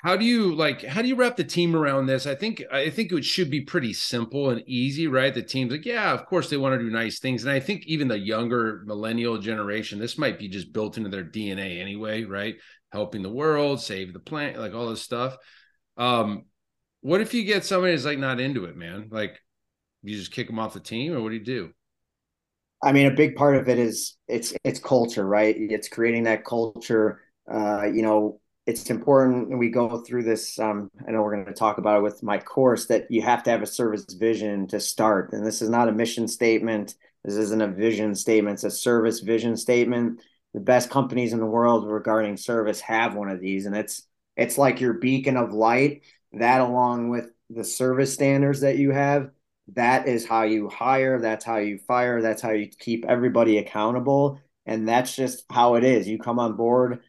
how 0.02 0.16
do 0.16 0.24
you 0.24 0.56
like 0.56 0.82
how 0.82 1.02
do 1.02 1.10
you 1.10 1.16
wrap 1.16 1.36
the 1.36 1.44
team 1.44 1.76
around 1.76 2.06
this? 2.06 2.26
I 2.26 2.34
think 2.34 2.64
i 2.72 2.90
think 2.90 3.12
it 3.12 3.26
should 3.26 3.50
be 3.50 3.62
pretty 3.62 3.92
simple 3.92 4.50
and 4.50 4.64
easy 4.66 5.08
right? 5.08 5.34
The 5.34 5.44
team's 5.44 5.74
like 5.74 5.86
yeah 5.86 6.14
of 6.14 6.26
course 6.26 6.50
they 6.50 6.58
want 6.58 6.80
to 6.80 6.84
do 6.84 6.90
nice 6.90 7.20
things. 7.20 7.44
And 7.44 7.52
i 7.52 7.60
think 7.60 7.86
even 7.86 8.08
the 8.08 8.18
younger 8.18 8.82
millennial 8.86 9.38
generation 9.38 10.00
this 10.00 10.18
might 10.18 10.40
be 10.40 10.48
just 10.48 10.72
built 10.72 10.98
into 10.98 11.10
their 11.10 11.26
dna 11.26 11.82
anyway 11.82 12.24
right? 12.24 12.56
Helping 12.94 13.22
the 13.22 13.30
world 13.30 13.82
save 13.82 14.14
the 14.14 14.20
planet 14.20 14.58
like 14.58 14.74
all 14.74 14.90
this 14.90 15.02
stuff. 15.02 15.36
Um 15.98 16.46
what 17.02 17.22
if 17.22 17.34
you 17.34 17.44
get 17.44 17.66
somebody 17.66 17.94
that's 17.94 18.06
like 18.06 18.20
not 18.20 18.40
into 18.40 18.66
it 18.66 18.78
man? 18.78 19.10
Like 19.12 19.38
you 20.02 20.16
just 20.16 20.32
kick 20.32 20.48
them 20.48 20.60
off 20.60 20.74
the 20.74 20.80
team 20.80 21.14
or 21.14 21.22
what 21.22 21.30
do 21.30 21.36
you 21.36 21.44
do? 21.44 21.72
I 22.82 22.94
mean 22.94 23.08
a 23.08 23.12
big 23.12 23.36
part 23.36 23.58
of 23.58 23.68
it 23.68 23.78
is 23.78 24.16
it's 24.30 24.54
it's 24.64 24.80
culture 24.80 25.28
right? 25.28 25.54
It's 25.58 25.90
creating 25.90 26.24
that 26.24 26.46
culture 26.46 27.22
uh 27.52 27.84
you 27.84 28.02
know 28.02 28.40
it's 28.70 28.92
important 28.92 29.58
we 29.58 29.70
go 29.70 29.98
through 30.02 30.22
this 30.22 30.60
um, 30.60 30.92
i 31.08 31.12
know 31.12 31.24
we're 31.24 31.34
going 31.34 31.46
to 31.46 31.54
talk 31.54 31.80
about 31.80 31.98
it 31.98 32.04
with 32.04 32.22
my 32.22 32.38
course 32.38 32.86
that 32.86 33.08
you 33.10 33.20
have 33.20 33.42
to 33.42 33.50
have 33.50 33.64
a 33.64 33.68
service 33.68 34.06
vision 34.14 34.68
to 34.68 34.80
start. 34.80 35.34
And 35.34 35.44
this 35.44 35.64
is 35.64 35.70
not 35.70 35.90
a 35.90 35.92
mission 35.92 36.28
statement. 36.28 36.94
This 37.24 37.36
isn't 37.36 37.62
a 37.62 37.68
vision 37.68 38.14
statement. 38.14 38.56
It's 38.56 38.64
a 38.64 38.72
service 38.72 39.22
vision 39.22 39.58
statement. 39.58 40.22
The 40.54 40.60
best 40.60 40.92
companies 40.92 41.34
in 41.34 41.40
the 41.40 41.46
world 41.48 41.90
regarding 41.90 42.38
service 42.38 42.80
have 42.82 43.16
one 43.16 43.30
of 43.30 43.42
these 43.42 43.66
and 43.66 43.76
it's 43.76 44.04
it's 44.38 44.58
like 44.58 44.80
your 44.80 44.94
beacon 44.94 45.36
of 45.36 45.52
light. 45.52 46.04
That 46.34 46.62
along 46.62 47.10
with 47.10 47.26
the 47.50 47.64
service 47.64 48.14
standards 48.14 48.62
that 48.62 48.78
you 48.78 48.92
have 48.92 49.32
that 49.74 50.08
is 50.08 50.28
how 50.28 50.44
you 50.44 50.70
hire 50.70 51.20
that's 51.20 51.46
how 51.46 51.58
you 51.58 51.80
fire 51.88 52.22
that's 52.22 52.42
how 52.42 52.52
you 52.52 52.68
keep 52.68 53.06
everybody 53.06 53.58
accountable 53.58 54.40
and 54.66 54.88
that's 54.88 55.16
just 55.16 55.46
how 55.50 55.76
it 55.76 55.84
is. 55.84 56.08
You 56.08 56.20
come 56.20 56.38
on 56.38 56.56
board 56.56 57.00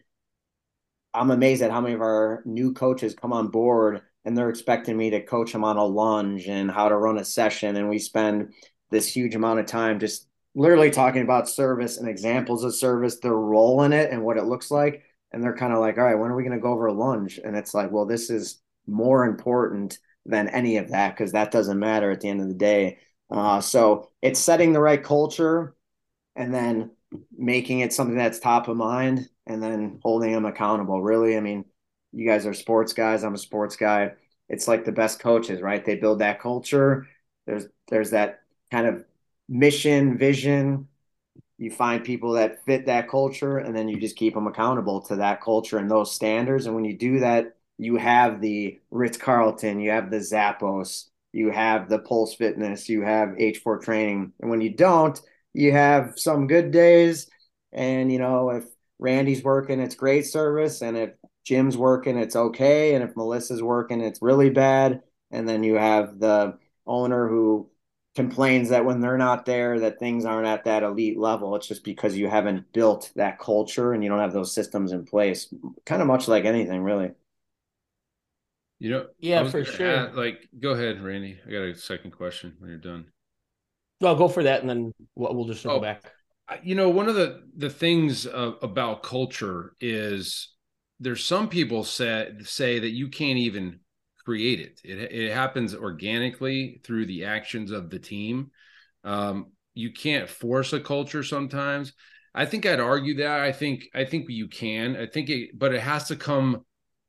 I'm 1.12 1.30
amazed 1.30 1.62
at 1.62 1.70
how 1.70 1.80
many 1.80 1.94
of 1.94 2.00
our 2.00 2.42
new 2.44 2.72
coaches 2.72 3.14
come 3.14 3.32
on 3.32 3.48
board 3.48 4.02
and 4.24 4.36
they're 4.36 4.50
expecting 4.50 4.96
me 4.96 5.10
to 5.10 5.24
coach 5.24 5.52
them 5.52 5.64
on 5.64 5.76
a 5.76 5.84
lunge 5.84 6.46
and 6.46 6.70
how 6.70 6.88
to 6.88 6.96
run 6.96 7.18
a 7.18 7.24
session. 7.24 7.76
And 7.76 7.88
we 7.88 7.98
spend 7.98 8.54
this 8.90 9.08
huge 9.08 9.34
amount 9.34 9.60
of 9.60 9.66
time 9.66 9.98
just 9.98 10.28
literally 10.54 10.90
talking 10.90 11.22
about 11.22 11.48
service 11.48 11.96
and 11.96 12.08
examples 12.08 12.64
of 12.64 12.74
service, 12.74 13.18
their 13.18 13.34
role 13.34 13.82
in 13.82 13.92
it 13.92 14.10
and 14.10 14.22
what 14.22 14.36
it 14.36 14.44
looks 14.44 14.70
like. 14.70 15.02
And 15.32 15.42
they're 15.42 15.56
kind 15.56 15.72
of 15.72 15.78
like, 15.78 15.96
all 15.96 16.04
right, 16.04 16.16
when 16.18 16.30
are 16.30 16.36
we 16.36 16.42
going 16.42 16.56
to 16.56 16.62
go 16.62 16.72
over 16.72 16.86
a 16.86 16.92
lunge? 16.92 17.38
And 17.42 17.56
it's 17.56 17.72
like, 17.72 17.90
well, 17.90 18.04
this 18.06 18.30
is 18.30 18.60
more 18.86 19.24
important 19.24 19.98
than 20.26 20.48
any 20.48 20.76
of 20.76 20.90
that 20.90 21.16
because 21.16 21.32
that 21.32 21.50
doesn't 21.50 21.78
matter 21.78 22.10
at 22.10 22.20
the 22.20 22.28
end 22.28 22.40
of 22.40 22.48
the 22.48 22.54
day. 22.54 22.98
Uh, 23.30 23.60
so 23.60 24.10
it's 24.20 24.40
setting 24.40 24.72
the 24.72 24.80
right 24.80 25.02
culture 25.02 25.74
and 26.34 26.52
then 26.52 26.90
making 27.36 27.80
it 27.80 27.92
something 27.92 28.16
that's 28.16 28.38
top 28.38 28.68
of 28.68 28.76
mind 28.76 29.28
and 29.46 29.62
then 29.62 29.98
holding 30.02 30.32
them 30.32 30.44
accountable. 30.44 31.02
Really, 31.02 31.36
I 31.36 31.40
mean, 31.40 31.64
you 32.12 32.26
guys 32.26 32.46
are 32.46 32.54
sports 32.54 32.92
guys. 32.92 33.24
I'm 33.24 33.34
a 33.34 33.38
sports 33.38 33.76
guy. 33.76 34.12
It's 34.48 34.68
like 34.68 34.84
the 34.84 34.92
best 34.92 35.20
coaches, 35.20 35.60
right? 35.60 35.84
They 35.84 35.96
build 35.96 36.20
that 36.20 36.40
culture. 36.40 37.06
There's 37.46 37.66
there's 37.88 38.10
that 38.10 38.40
kind 38.70 38.86
of 38.86 39.04
mission, 39.48 40.18
vision. 40.18 40.88
You 41.58 41.70
find 41.70 42.02
people 42.02 42.32
that 42.32 42.64
fit 42.64 42.86
that 42.86 43.08
culture, 43.08 43.58
and 43.58 43.76
then 43.76 43.88
you 43.88 44.00
just 44.00 44.16
keep 44.16 44.34
them 44.34 44.46
accountable 44.46 45.02
to 45.02 45.16
that 45.16 45.42
culture 45.42 45.78
and 45.78 45.90
those 45.90 46.14
standards. 46.14 46.66
And 46.66 46.74
when 46.74 46.84
you 46.84 46.96
do 46.96 47.20
that, 47.20 47.54
you 47.78 47.96
have 47.96 48.40
the 48.40 48.78
Ritz 48.90 49.16
Carlton, 49.16 49.80
you 49.80 49.90
have 49.90 50.10
the 50.10 50.18
Zappos, 50.18 51.06
you 51.32 51.50
have 51.50 51.88
the 51.88 51.98
Pulse 51.98 52.34
Fitness, 52.34 52.88
you 52.88 53.02
have 53.02 53.30
H4 53.30 53.82
Training. 53.82 54.32
And 54.40 54.50
when 54.50 54.60
you 54.60 54.70
don't, 54.70 55.20
you 55.52 55.72
have 55.72 56.14
some 56.16 56.46
good 56.46 56.70
days. 56.70 57.28
And, 57.72 58.10
you 58.10 58.18
know, 58.18 58.50
if 58.50 58.64
Randy's 58.98 59.42
working, 59.42 59.80
it's 59.80 59.94
great 59.94 60.26
service. 60.26 60.82
And 60.82 60.96
if 60.96 61.10
Jim's 61.44 61.76
working, 61.76 62.18
it's 62.18 62.36
okay. 62.36 62.94
And 62.94 63.04
if 63.04 63.16
Melissa's 63.16 63.62
working, 63.62 64.00
it's 64.00 64.22
really 64.22 64.50
bad. 64.50 65.02
And 65.30 65.48
then 65.48 65.62
you 65.62 65.76
have 65.76 66.18
the 66.18 66.58
owner 66.86 67.28
who 67.28 67.70
complains 68.16 68.70
that 68.70 68.84
when 68.84 69.00
they're 69.00 69.16
not 69.16 69.46
there, 69.46 69.78
that 69.80 70.00
things 70.00 70.24
aren't 70.24 70.48
at 70.48 70.64
that 70.64 70.82
elite 70.82 71.18
level. 71.18 71.54
It's 71.54 71.68
just 71.68 71.84
because 71.84 72.16
you 72.16 72.28
haven't 72.28 72.72
built 72.72 73.12
that 73.14 73.38
culture 73.38 73.92
and 73.92 74.02
you 74.02 74.10
don't 74.10 74.18
have 74.18 74.32
those 74.32 74.52
systems 74.52 74.92
in 74.92 75.04
place. 75.04 75.52
Kind 75.86 76.02
of 76.02 76.08
much 76.08 76.26
like 76.26 76.44
anything, 76.44 76.82
really. 76.82 77.12
You 78.80 78.90
know, 78.90 79.06
yeah, 79.18 79.48
for 79.48 79.64
sure. 79.64 80.08
Add, 80.08 80.16
like, 80.16 80.48
go 80.58 80.70
ahead, 80.70 81.00
Randy. 81.02 81.38
I 81.46 81.50
got 81.50 81.62
a 81.62 81.74
second 81.76 82.12
question 82.12 82.56
when 82.58 82.70
you're 82.70 82.78
done. 82.78 83.06
Well, 84.00 84.16
go 84.16 84.28
for 84.28 84.42
that, 84.44 84.60
and 84.60 84.70
then 84.70 84.94
we'll, 85.14 85.34
we'll 85.34 85.46
just 85.46 85.62
circle 85.62 85.78
oh, 85.78 85.80
back. 85.80 86.02
You 86.62 86.74
know 86.74 86.88
one 86.88 87.08
of 87.08 87.14
the 87.14 87.42
the 87.56 87.70
things 87.70 88.26
uh, 88.26 88.52
about 88.62 89.02
culture 89.02 89.74
is 89.80 90.48
there's 90.98 91.24
some 91.24 91.48
people 91.48 91.84
say 91.84 92.32
say 92.42 92.78
that 92.80 92.90
you 92.90 93.08
can't 93.08 93.38
even 93.38 93.80
create 94.24 94.60
it. 94.60 94.80
It, 94.84 94.98
it 95.12 95.32
happens 95.32 95.74
organically 95.74 96.80
through 96.84 97.06
the 97.06 97.24
actions 97.24 97.70
of 97.70 97.88
the 97.88 97.98
team. 97.98 98.50
Um, 99.04 99.52
you 99.74 99.92
can't 99.92 100.28
force 100.28 100.72
a 100.72 100.80
culture 100.80 101.22
sometimes. 101.22 101.92
I 102.34 102.46
think 102.46 102.66
i'd 102.66 102.80
argue 102.80 103.16
that. 103.16 103.40
I 103.40 103.52
think 103.52 103.84
i 103.94 104.04
think 104.04 104.28
you 104.28 104.48
can. 104.48 104.96
I 104.96 105.06
think 105.06 105.30
it 105.30 105.58
but 105.58 105.72
it 105.72 105.80
has 105.80 106.08
to 106.08 106.16
come 106.16 106.64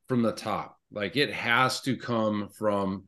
from 0.07 0.21
the 0.21 0.33
top. 0.33 0.77
Like 0.91 1.15
it 1.15 1.33
has 1.33 1.81
to 1.81 1.97
come 1.97 2.49
from 2.49 3.07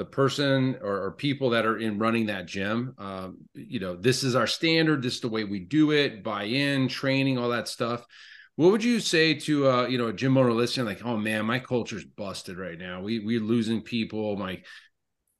the 0.00 0.04
person 0.06 0.78
or, 0.80 1.04
or, 1.04 1.10
people 1.12 1.50
that 1.50 1.66
are 1.66 1.76
in 1.76 1.98
running 1.98 2.24
that 2.24 2.46
gym 2.46 2.94
um, 2.96 3.36
you 3.52 3.78
know 3.78 3.94
this 3.94 4.24
is 4.24 4.34
our 4.34 4.46
standard 4.46 5.02
this 5.02 5.16
is 5.16 5.20
the 5.20 5.28
way 5.28 5.44
we 5.44 5.60
do 5.60 5.90
it 5.90 6.24
buy 6.24 6.44
in 6.44 6.88
training 6.88 7.36
all 7.36 7.50
that 7.50 7.68
stuff. 7.68 8.06
What 8.56 8.72
would 8.72 8.82
you 8.82 8.98
say 8.98 9.34
to 9.34 9.68
uh, 9.68 9.86
you 9.88 9.98
know 9.98 10.06
a 10.06 10.12
gym 10.14 10.38
owner 10.38 10.54
listening 10.54 10.86
like 10.86 11.04
oh 11.04 11.18
man 11.18 11.44
my 11.44 11.58
culture's 11.58 12.06
busted 12.06 12.56
right 12.56 12.78
now. 12.78 13.02
We 13.02 13.18
we're 13.18 13.42
losing 13.42 13.82
people. 13.82 14.38
My 14.38 14.62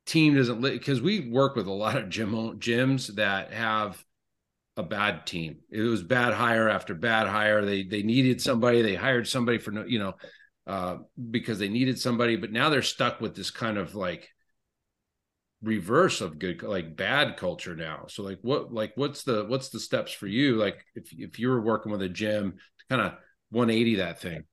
team 0.05 0.35
doesn't 0.35 0.61
because 0.61 1.01
we 1.01 1.31
work 1.31 1.57
with 1.57 1.67
a 1.67 1.73
lot 1.73 1.97
of 1.97 2.11
gym 2.11 2.33
gyms 2.61 3.15
that 3.15 3.55
have 3.55 4.05
a 4.77 4.83
bad 4.83 5.27
team. 5.27 5.61
It 5.71 5.81
was 5.81 6.03
bad 6.03 6.35
hire 6.35 6.69
after 6.69 6.95
bad 6.95 7.29
hire. 7.29 7.65
They 7.65 7.85
they 7.85 8.03
needed 8.03 8.43
somebody. 8.43 8.83
They 8.83 8.95
hired 8.95 9.27
somebody 9.27 9.57
for 9.57 9.71
no 9.71 9.87
you 9.87 10.01
know 10.01 10.17
uh, 10.67 10.99
because 11.31 11.59
they 11.59 11.71
needed 11.71 11.99
somebody 11.99 12.37
but 12.37 12.53
now 12.53 12.69
they're 12.69 12.83
stuck 12.83 13.21
with 13.23 13.35
this 13.35 13.51
kind 13.51 13.79
of 13.79 13.95
like 13.95 14.29
reverse 15.63 16.21
of 16.21 16.39
good 16.39 16.63
like 16.63 16.97
bad 16.97 17.37
culture 17.37 17.77
now. 17.77 18.07
So 18.09 18.23
like 18.23 18.39
what 18.43 18.73
like 18.73 18.93
what's 18.97 19.25
the 19.25 19.45
what's 19.45 19.69
the 19.69 19.81
steps 19.81 20.13
for 20.13 20.27
you? 20.27 20.57
Like 20.57 20.85
if 20.95 21.13
if 21.13 21.39
you 21.39 21.49
were 21.49 21.61
working 21.61 21.93
with 21.93 22.03
a 22.03 22.09
gym 22.09 22.53
to 22.53 22.85
kind 22.89 23.03
of 23.03 23.13
180 23.51 23.97
that 23.97 24.21
thing. 24.21 24.45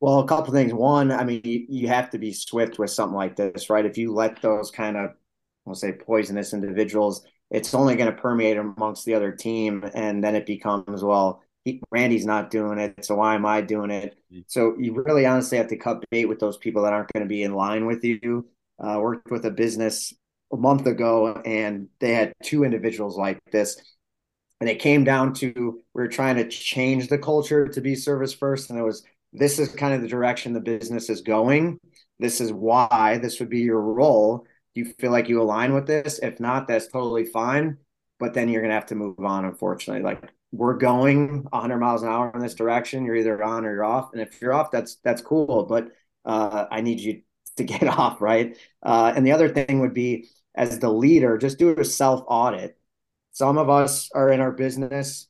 Well 0.00 0.20
a 0.20 0.26
couple 0.26 0.52
things. 0.52 0.72
One 0.72 1.10
i 1.10 1.24
mean 1.24 1.40
you, 1.44 1.66
you 1.68 1.88
have 1.88 2.10
to 2.10 2.18
be 2.18 2.32
swift 2.32 2.78
with 2.78 2.90
something 2.90 3.16
like 3.16 3.36
this 3.36 3.70
right? 3.70 3.86
If 3.86 3.98
you 3.98 4.12
let 4.12 4.40
those 4.42 4.70
kind 4.70 4.96
of 4.96 5.10
i'll 5.66 5.74
say 5.74 5.92
poisonous 5.92 6.54
individuals 6.54 7.26
it's 7.50 7.74
only 7.74 7.96
going 7.96 8.10
to 8.10 8.20
permeate 8.20 8.56
amongst 8.56 9.04
the 9.04 9.14
other 9.14 9.32
team 9.32 9.84
and 9.94 10.22
then 10.22 10.34
it 10.34 10.46
becomes 10.46 11.02
well 11.02 11.42
he, 11.64 11.82
randy's 11.90 12.26
not 12.26 12.50
doing 12.50 12.78
it 12.78 13.04
so 13.04 13.16
why 13.16 13.34
am 13.34 13.44
i 13.44 13.60
doing 13.60 13.90
it? 13.90 14.16
Mm-hmm. 14.32 14.40
so 14.46 14.74
you 14.78 14.94
really 14.94 15.26
honestly 15.26 15.58
have 15.58 15.68
to 15.68 15.76
cut 15.76 16.04
bait 16.10 16.24
with 16.26 16.38
those 16.38 16.56
people 16.56 16.82
that 16.82 16.92
aren't 16.92 17.12
going 17.12 17.24
to 17.24 17.28
be 17.28 17.42
in 17.42 17.54
line 17.54 17.86
with 17.86 18.04
you 18.04 18.46
uh, 18.78 18.98
worked 19.00 19.30
with 19.30 19.44
a 19.44 19.50
business 19.50 20.12
a 20.52 20.56
month 20.56 20.86
ago 20.86 21.40
and 21.44 21.88
they 22.00 22.14
had 22.14 22.32
two 22.42 22.64
individuals 22.64 23.16
like 23.16 23.38
this. 23.50 23.80
And 24.60 24.68
it 24.68 24.80
came 24.80 25.04
down 25.04 25.34
to 25.34 25.52
we 25.94 26.02
were 26.02 26.08
trying 26.08 26.36
to 26.36 26.48
change 26.48 27.08
the 27.08 27.18
culture 27.18 27.68
to 27.68 27.80
be 27.80 27.94
service 27.94 28.32
first 28.32 28.70
and 28.70 28.78
it 28.78 28.82
was 28.82 29.04
this 29.32 29.58
is 29.58 29.68
kind 29.74 29.94
of 29.94 30.00
the 30.00 30.08
direction 30.08 30.52
the 30.52 30.60
business 30.60 31.10
is 31.10 31.20
going. 31.20 31.78
This 32.18 32.40
is 32.40 32.52
why 32.52 33.18
this 33.22 33.38
would 33.38 33.50
be 33.50 33.60
your 33.60 33.80
role. 33.80 34.46
Do 34.74 34.80
you 34.80 34.92
feel 34.98 35.12
like 35.12 35.28
you 35.28 35.40
align 35.40 35.74
with 35.74 35.86
this? 35.86 36.18
If 36.18 36.40
not 36.40 36.66
that's 36.66 36.88
totally 36.88 37.26
fine 37.26 37.78
but 38.20 38.34
then 38.34 38.48
you're 38.48 38.62
going 38.62 38.70
to 38.70 38.74
have 38.74 38.86
to 38.86 38.94
move 38.94 39.18
on 39.20 39.44
unfortunately. 39.44 40.02
Like 40.02 40.32
we're 40.50 40.76
going 40.76 41.44
100 41.50 41.78
miles 41.78 42.02
an 42.02 42.08
hour 42.08 42.32
in 42.34 42.40
this 42.40 42.54
direction. 42.54 43.04
You're 43.04 43.16
either 43.16 43.42
on 43.42 43.64
or 43.64 43.74
you're 43.74 43.84
off. 43.84 44.10
And 44.12 44.20
if 44.20 44.40
you're 44.40 44.52
off 44.52 44.70
that's 44.70 44.96
that's 45.04 45.22
cool 45.22 45.66
but 45.66 45.88
uh, 46.24 46.66
i 46.70 46.80
need 46.80 47.00
you 47.00 47.22
to 47.58 47.64
get 47.64 47.86
off, 47.98 48.20
right? 48.20 48.56
Uh, 48.82 49.12
and 49.14 49.26
the 49.26 49.32
other 49.32 49.48
thing 49.48 49.80
would 49.80 49.94
be 49.94 50.28
as 50.54 50.78
the 50.78 50.90
leader, 50.90 51.38
just 51.38 51.58
do 51.58 51.78
a 51.78 51.84
self 51.84 52.24
audit. 52.26 52.76
Some 53.32 53.58
of 53.58 53.70
us 53.70 54.10
are 54.14 54.30
in 54.30 54.40
our 54.40 54.50
business 54.50 55.28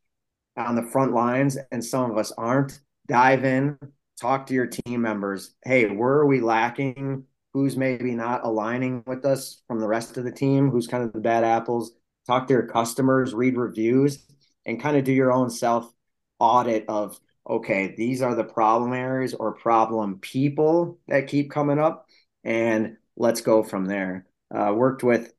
on 0.56 0.74
the 0.74 0.82
front 0.82 1.12
lines, 1.12 1.58
and 1.70 1.84
some 1.84 2.10
of 2.10 2.16
us 2.16 2.32
aren't. 2.32 2.80
Dive 3.06 3.44
in, 3.44 3.78
talk 4.20 4.46
to 4.46 4.54
your 4.54 4.66
team 4.66 5.02
members. 5.02 5.54
Hey, 5.64 5.86
where 5.86 6.14
are 6.14 6.26
we 6.26 6.40
lacking? 6.40 7.24
Who's 7.54 7.76
maybe 7.76 8.14
not 8.14 8.44
aligning 8.44 9.02
with 9.06 9.24
us 9.24 9.62
from 9.66 9.80
the 9.80 9.86
rest 9.88 10.16
of 10.16 10.24
the 10.24 10.32
team? 10.32 10.70
Who's 10.70 10.86
kind 10.86 11.04
of 11.04 11.12
the 11.12 11.20
bad 11.20 11.44
apples? 11.44 11.92
Talk 12.26 12.46
to 12.46 12.54
your 12.54 12.66
customers, 12.66 13.34
read 13.34 13.56
reviews, 13.56 14.26
and 14.66 14.80
kind 14.80 14.96
of 14.96 15.04
do 15.04 15.12
your 15.12 15.32
own 15.32 15.50
self 15.50 15.90
audit 16.38 16.84
of 16.88 17.18
okay, 17.48 17.94
these 17.96 18.22
are 18.22 18.34
the 18.34 18.44
problem 18.44 18.92
areas 18.92 19.34
or 19.34 19.52
problem 19.54 20.18
people 20.18 20.98
that 21.08 21.28
keep 21.28 21.50
coming 21.50 21.78
up 21.78 22.06
and 22.44 22.96
let's 23.16 23.40
go 23.40 23.62
from 23.62 23.87
there. 23.87 24.26
Uh, 24.54 24.72
worked 24.74 25.02
with 25.02 25.32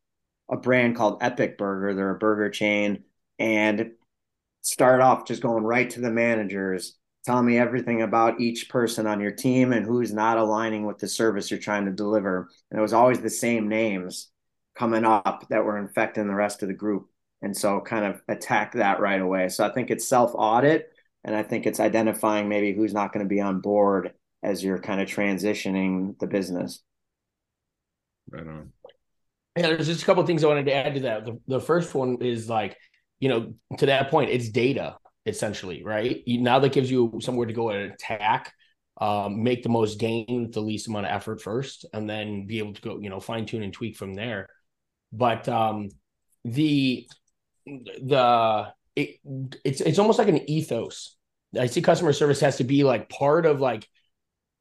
a 0.50 0.58
brand 0.58 0.96
called 0.96 1.20
Epic 1.22 1.58
Burger. 1.58 1.94
They're 1.94 2.16
a 2.16 2.20
burger 2.20 2.50
chain, 2.50 3.04
and 3.38 3.92
start 4.62 5.02
off 5.02 5.28
just 5.28 5.42
going 5.42 5.64
right 5.64 5.90
to 5.92 6.02
the 6.02 6.12
managers, 6.12 6.98
telling 7.26 7.46
me 7.46 7.58
everything 7.58 8.02
about 8.02 8.40
each 8.40 8.70
person 8.70 9.08
on 9.08 9.20
your 9.20 9.32
team 9.32 9.72
and 9.74 9.86
who's 9.86 10.14
not 10.14 10.38
aligning 10.38 10.86
with 10.86 10.98
the 11.00 11.08
service 11.08 11.50
you're 11.50 11.60
trying 11.60 11.86
to 11.86 11.92
deliver. 11.92 12.50
And 12.70 12.80
it 12.80 12.82
was 12.82 12.94
always 12.94 13.22
the 13.22 13.30
same 13.30 13.70
names 13.70 14.30
coming 14.76 15.06
up 15.06 15.48
that 15.50 15.64
were 15.64 15.78
infecting 15.78 16.28
the 16.28 16.36
rest 16.36 16.62
of 16.62 16.68
the 16.68 16.74
group. 16.74 17.08
And 17.42 17.56
so 17.56 17.80
kind 17.80 18.06
of 18.06 18.22
attack 18.28 18.74
that 18.74 19.00
right 19.00 19.22
away. 19.22 19.50
So 19.50 19.66
I 19.66 19.72
think 19.72 19.90
it's 19.90 20.08
self 20.08 20.32
audit 20.36 20.92
and 21.24 21.36
I 21.36 21.44
think 21.44 21.66
it's 21.66 21.80
identifying 21.80 22.50
maybe 22.50 22.74
who's 22.74 22.94
not 22.94 23.14
going 23.14 23.26
to 23.26 23.30
be 23.30 23.42
on 23.42 23.60
board 23.60 24.14
as 24.42 24.64
you're 24.64 24.80
kind 24.80 25.02
of 25.02 25.08
transitioning 25.08 26.18
the 26.20 26.28
business. 26.28 26.82
Right 28.30 28.48
on. 28.48 28.72
Yeah, 29.58 29.68
there's 29.68 29.88
just 29.88 30.04
a 30.04 30.06
couple 30.06 30.26
things 30.26 30.44
I 30.44 30.48
wanted 30.48 30.68
to 30.68 30.74
add 30.74 30.94
to 30.94 31.00
that. 31.02 31.26
The, 31.26 31.40
the 31.48 31.60
first 31.60 31.94
one 31.94 32.18
is 32.22 32.48
like, 32.48 32.78
you 33.20 33.28
know, 33.28 33.54
to 33.78 33.88
that 33.88 34.10
point, 34.10 34.30
it's 34.30 34.50
data 34.50 34.98
essentially, 35.26 35.84
right? 35.84 36.24
Now 36.26 36.60
that 36.60 36.72
gives 36.72 36.90
you 36.90 37.20
somewhere 37.22 37.48
to 37.48 37.54
go 37.54 37.70
and 37.70 37.92
attack, 37.92 38.54
um, 39.02 39.44
make 39.44 39.64
the 39.64 39.70
most 39.70 40.00
gain, 40.00 40.44
with 40.44 40.54
the 40.54 40.62
least 40.62 40.88
amount 40.88 41.06
of 41.08 41.12
effort 41.12 41.42
first, 41.42 41.86
and 41.94 42.10
then 42.10 42.46
be 42.46 42.60
able 42.60 42.74
to 42.74 42.82
go, 42.82 43.00
you 43.00 43.10
know, 43.10 43.20
fine 43.20 43.46
tune 43.46 43.64
and 43.64 43.74
tweak 43.74 43.98
from 43.98 44.14
there. 44.14 44.48
But 45.12 45.50
um, 45.50 45.90
the 46.46 47.08
the 47.66 48.68
it, 48.96 49.20
it's 49.64 49.82
it's 49.82 50.00
almost 50.00 50.20
like 50.20 50.28
an 50.28 50.50
ethos. 50.50 51.16
I 51.58 51.66
see 51.66 51.82
customer 51.82 52.14
service 52.14 52.40
has 52.42 52.58
to 52.58 52.64
be 52.64 52.84
like 52.84 53.10
part 53.10 53.46
of 53.46 53.60
like 53.60 53.88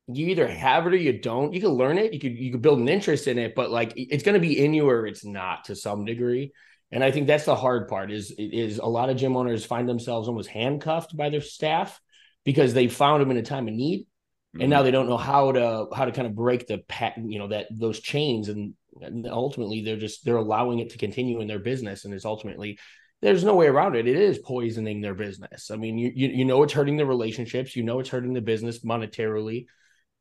you 0.09 0.29
either 0.29 0.49
have 0.49 0.87
it 0.87 0.95
or 0.95 0.97
you 0.97 1.19
don't. 1.19 1.53
You 1.53 1.61
can 1.61 1.71
learn 1.71 1.99
it. 1.99 2.15
You 2.15 2.21
could 2.21 2.37
you 2.37 2.53
could 2.53 2.63
build 2.63 2.79
an 2.79 2.89
interest 2.89 3.27
in 3.27 3.39
it, 3.39 3.55
but 3.55 3.71
like 3.71 3.93
it's 3.97 4.23
going 4.23 4.35
to 4.35 4.41
be 4.41 4.65
in 4.65 4.73
you 4.73 4.89
or 4.89 5.07
it's 5.07 5.25
not 5.25 5.65
to 5.65 5.77
some 5.77 6.05
degree. 6.05 6.53
And 6.91 7.05
I 7.05 7.11
think 7.11 7.27
that's 7.27 7.45
the 7.45 7.55
hard 7.55 7.89
part. 7.89 8.11
Is 8.11 8.33
is 8.39 8.79
a 8.79 8.87
lot 8.87 9.11
of 9.11 9.19
gym 9.19 9.37
owners 9.37 9.67
find 9.67 9.89
themselves 9.89 10.27
almost 10.27 10.49
handcuffed 10.49 11.15
by 11.17 11.29
their 11.29 11.43
staff 11.43 12.01
because 12.45 12.73
they 12.73 12.89
found 12.89 13.21
them 13.21 13.31
in 13.31 13.37
a 13.37 13.43
time 13.43 13.69
of 13.69 13.75
need, 13.75 14.01
mm-hmm. 14.01 14.63
and 14.63 14.71
now 14.71 14.83
they 14.83 14.91
don't 14.91 15.09
know 15.09 15.19
how 15.19 15.53
to 15.53 15.89
how 15.95 16.07
to 16.07 16.13
kind 16.13 16.27
of 16.27 16.35
break 16.35 16.67
the 16.67 16.79
pattern, 16.89 17.31
you 17.31 17.39
know, 17.39 17.49
that 17.49 17.67
those 17.71 18.01
chains, 18.01 18.49
and, 18.49 18.73
and 19.03 19.27
ultimately 19.27 19.83
they're 19.83 19.99
just 19.99 20.25
they're 20.25 20.37
allowing 20.37 20.79
it 20.79 20.91
to 20.91 20.99
continue 20.99 21.43
in 21.43 21.49
their 21.49 21.59
business, 21.59 22.07
and 22.07 22.15
it's 22.15 22.25
ultimately 22.25 22.79
there's 23.21 23.45
no 23.45 23.55
way 23.55 23.67
around 23.67 23.97
it. 23.97 24.07
It 24.07 24.17
is 24.17 24.39
poisoning 24.39 25.01
their 25.01 25.15
business. 25.15 25.71
I 25.71 25.77
mean, 25.77 25.99
you, 25.99 26.13
you 26.15 26.29
you 26.29 26.45
know 26.45 26.63
it's 26.63 26.73
hurting 26.73 26.97
the 26.97 27.07
relationships, 27.07 27.75
you 27.75 27.83
know 27.83 28.01
it's 28.01 28.11
hurting 28.11 28.33
the 28.33 28.41
business 28.41 28.81
monetarily, 28.81 29.67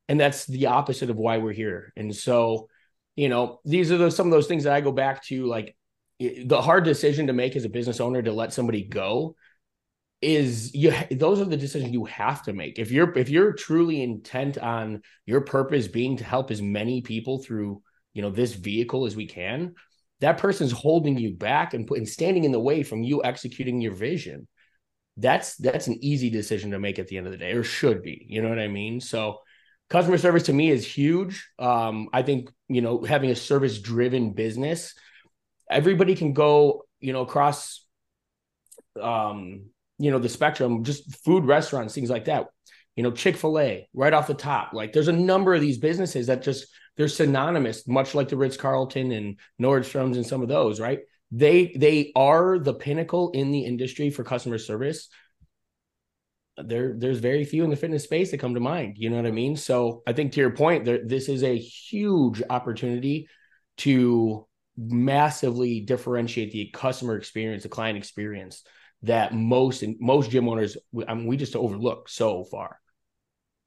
and 0.08 0.20
that's 0.20 0.46
the 0.46 0.68
opposite 0.68 1.10
of 1.10 1.18
why 1.18 1.38
we're 1.38 1.52
here 1.52 1.94
and 1.96 2.16
so 2.16 2.70
you 3.16 3.30
know 3.30 3.60
these 3.66 3.92
are 3.92 3.98
the, 3.98 4.12
some 4.12 4.28
of 4.28 4.32
those 4.32 4.48
things 4.48 4.64
that 4.64 4.74
i 4.74 4.82
go 4.82 4.92
back 4.92 5.24
to 5.24 5.46
like 5.46 5.76
the 6.20 6.62
hard 6.62 6.84
decision 6.84 7.28
to 7.28 7.34
make 7.34 7.56
as 7.56 7.66
a 7.66 7.70
business 7.70 8.00
owner 8.00 8.22
to 8.22 8.32
let 8.32 8.54
somebody 8.54 8.84
go 8.84 9.36
is 10.22 10.74
you 10.74 10.94
those 11.12 11.40
are 11.40 11.46
the 11.46 11.58
decisions 11.58 11.92
you 11.92 12.06
have 12.06 12.42
to 12.42 12.54
make 12.54 12.80
if 12.80 12.92
you're 12.92 13.16
if 13.18 13.30
you're 13.30 13.54
truly 13.54 14.02
intent 14.02 14.58
on 14.58 15.02
your 15.26 15.42
purpose 15.42 15.88
being 15.88 16.18
to 16.18 16.24
help 16.24 16.50
as 16.50 16.62
many 16.62 17.02
people 17.02 17.44
through 17.44 17.82
you 18.14 18.22
know 18.22 18.32
this 18.32 18.54
vehicle 18.54 19.06
as 19.06 19.16
we 19.16 19.28
can 19.28 19.76
that 20.20 20.38
person's 20.38 20.72
holding 20.72 21.18
you 21.18 21.34
back 21.34 21.74
and 21.74 21.88
putting 21.88 22.06
standing 22.06 22.44
in 22.44 22.52
the 22.52 22.60
way 22.60 22.84
from 22.84 23.04
you 23.04 23.24
executing 23.24 23.82
your 23.82 23.94
vision 23.94 24.48
that's 25.18 25.56
that's 25.56 25.88
an 25.88 25.98
easy 26.02 26.30
decision 26.30 26.72
to 26.72 26.80
make 26.80 27.00
at 27.00 27.08
the 27.08 27.18
end 27.18 27.26
of 27.26 27.32
the 27.32 27.38
day 27.38 27.52
or 27.52 27.64
should 27.64 28.02
be 28.02 28.26
you 28.30 28.42
know 28.42 28.50
what 28.50 28.60
i 28.60 28.68
mean 28.68 29.00
so 29.00 29.40
customer 29.90 30.18
service 30.18 30.44
to 30.44 30.54
me 30.54 30.70
is 30.70 30.86
huge. 30.86 31.50
Um, 31.60 32.10
I 32.14 32.22
think 32.24 32.50
you 32.68 32.82
know 32.82 33.04
having 33.04 33.30
a 33.32 33.36
service 33.36 33.80
driven 33.80 34.32
business, 34.32 34.94
everybody 35.70 36.16
can 36.16 36.34
go 36.34 36.84
you 37.00 37.14
know 37.14 37.22
across, 37.22 37.86
um, 39.02 39.68
you 39.98 40.12
know 40.12 40.20
the 40.20 40.30
spectrum, 40.30 40.84
just 40.84 41.24
food 41.24 41.46
restaurants, 41.46 41.94
things 41.94 42.10
like 42.10 42.26
that. 42.26 42.48
You 42.96 43.04
know 43.04 43.12
Chick 43.12 43.38
Fil 43.38 43.60
A 43.60 43.88
right 43.94 44.14
off 44.14 44.28
the 44.28 44.34
top. 44.34 44.74
Like 44.74 44.94
there's 44.94 45.08
a 45.08 45.14
number 45.14 45.54
of 45.54 45.62
these 45.62 45.78
businesses 45.78 46.28
that 46.28 46.42
just 46.42 46.68
they're 46.98 47.08
synonymous, 47.08 47.88
much 47.88 48.16
like 48.16 48.30
the 48.30 48.38
Ritz 48.38 48.58
Carlton 48.58 49.12
and 49.12 49.40
Nordstrom's 49.62 50.18
and 50.18 50.26
some 50.26 50.42
of 50.42 50.48
those. 50.48 50.80
Right? 50.80 51.02
They 51.32 51.74
they 51.76 52.12
are 52.16 52.60
the 52.60 52.74
pinnacle 52.74 53.32
in 53.32 53.52
the 53.52 53.66
industry 53.66 54.10
for 54.10 54.24
customer 54.24 54.58
service 54.58 55.10
there 56.58 56.94
there's 56.98 57.20
very 57.20 57.46
few 57.46 57.64
in 57.64 57.70
the 57.70 57.76
fitness 57.76 58.04
space 58.04 58.32
that 58.32 58.40
come 58.40 58.54
to 58.54 58.60
mind 58.60 58.96
you 58.98 59.10
know 59.10 59.16
what 59.16 59.26
i 59.26 59.32
mean 59.32 59.56
so 59.56 60.02
i 60.08 60.14
think 60.14 60.32
to 60.32 60.40
your 60.40 60.52
point 60.52 60.86
there 60.86 61.06
this 61.06 61.30
is 61.30 61.44
a 61.44 61.58
huge 61.58 62.42
opportunity 62.50 63.28
to 63.78 64.46
massively 64.76 65.82
differentiate 65.82 66.52
the 66.52 66.70
customer 66.74 67.16
experience 67.16 67.64
the 67.64 67.70
client 67.70 67.98
experience 67.98 68.64
that 69.04 69.34
most 69.34 69.84
most 70.00 70.32
gym 70.32 70.50
owners 70.50 70.78
I 71.08 71.14
mean, 71.14 71.28
we 71.28 71.38
just 71.38 71.56
overlook 71.56 72.10
so 72.10 72.44
far 72.44 72.80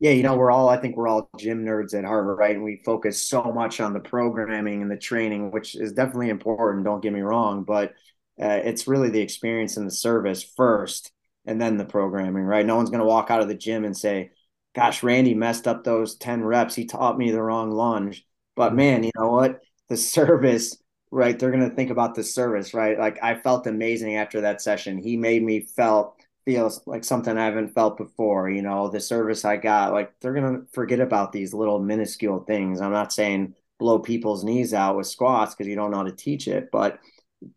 yeah 0.00 0.10
you 0.10 0.22
know 0.22 0.34
we're 0.34 0.50
all 0.50 0.68
i 0.68 0.76
think 0.76 0.96
we're 0.96 1.08
all 1.08 1.30
gym 1.38 1.64
nerds 1.64 1.94
at 1.94 2.04
heart 2.04 2.26
right 2.36 2.56
and 2.56 2.64
we 2.64 2.82
focus 2.84 3.22
so 3.28 3.44
much 3.44 3.80
on 3.80 3.92
the 3.92 4.00
programming 4.00 4.82
and 4.82 4.90
the 4.90 4.96
training 4.96 5.50
which 5.50 5.76
is 5.76 5.92
definitely 5.92 6.30
important 6.30 6.84
don't 6.84 7.02
get 7.02 7.12
me 7.12 7.20
wrong 7.20 7.62
but 7.62 7.94
uh, 8.40 8.60
it's 8.64 8.88
really 8.88 9.10
the 9.10 9.20
experience 9.20 9.76
and 9.76 9.86
the 9.86 9.90
service 9.92 10.42
first 10.42 11.12
and 11.46 11.60
then 11.60 11.76
the 11.76 11.84
programming, 11.84 12.44
right? 12.44 12.64
No 12.64 12.76
one's 12.76 12.90
going 12.90 13.00
to 13.00 13.06
walk 13.06 13.30
out 13.30 13.42
of 13.42 13.48
the 13.48 13.54
gym 13.54 13.84
and 13.84 13.96
say, 13.96 14.30
gosh, 14.74 15.02
Randy 15.02 15.34
messed 15.34 15.68
up 15.68 15.84
those 15.84 16.16
10 16.16 16.42
reps. 16.42 16.74
He 16.74 16.86
taught 16.86 17.18
me 17.18 17.30
the 17.30 17.42
wrong 17.42 17.70
lunge. 17.70 18.24
But 18.56 18.74
man, 18.74 19.02
you 19.02 19.10
know 19.16 19.30
what? 19.30 19.60
The 19.88 19.96
service, 19.96 20.76
right? 21.10 21.38
They're 21.38 21.50
going 21.50 21.68
to 21.68 21.74
think 21.74 21.90
about 21.90 22.14
the 22.14 22.24
service, 22.24 22.72
right? 22.72 22.98
Like 22.98 23.18
I 23.22 23.34
felt 23.34 23.66
amazing 23.66 24.16
after 24.16 24.42
that 24.42 24.62
session. 24.62 24.98
He 24.98 25.16
made 25.16 25.42
me 25.42 25.60
felt 25.60 26.19
feel 26.44 26.72
like 26.86 27.04
something 27.04 27.36
I 27.36 27.44
haven't 27.44 27.74
felt 27.74 27.96
before, 27.96 28.50
you 28.50 28.62
know, 28.62 28.88
the 28.88 29.00
service 29.00 29.44
I 29.44 29.56
got, 29.56 29.92
like 29.92 30.12
they're 30.20 30.34
to 30.34 30.66
forget 30.72 31.00
about 31.00 31.32
these 31.32 31.54
little 31.54 31.78
minuscule 31.78 32.40
things. 32.40 32.80
I'm 32.80 32.92
not 32.92 33.12
saying 33.12 33.54
blow 33.78 33.98
people's 33.98 34.44
knees 34.44 34.74
out 34.74 34.96
with 34.96 35.06
squats 35.06 35.54
because 35.54 35.68
you 35.68 35.76
don't 35.76 35.90
know 35.90 35.98
how 35.98 36.04
to 36.04 36.12
teach 36.12 36.48
it, 36.48 36.70
but 36.70 36.98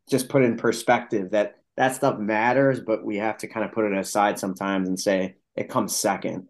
just 0.10 0.30
put 0.30 0.43
in 0.43 0.58
perspective 0.58 1.32
that 1.32 1.56
that 1.76 1.96
stuff 1.96 2.19
matters, 2.19 2.80
but 2.80 3.04
we 3.04 3.17
have 3.17 3.38
to 3.39 3.48
kind 3.48 3.65
of 3.65 3.72
put 3.72 3.86
it 3.86 3.98
aside 3.98 4.39
sometimes 4.39 4.88
and 4.88 5.00
say 5.00 5.36
it 5.56 5.69
comes 5.69 5.96
second. 5.96 6.48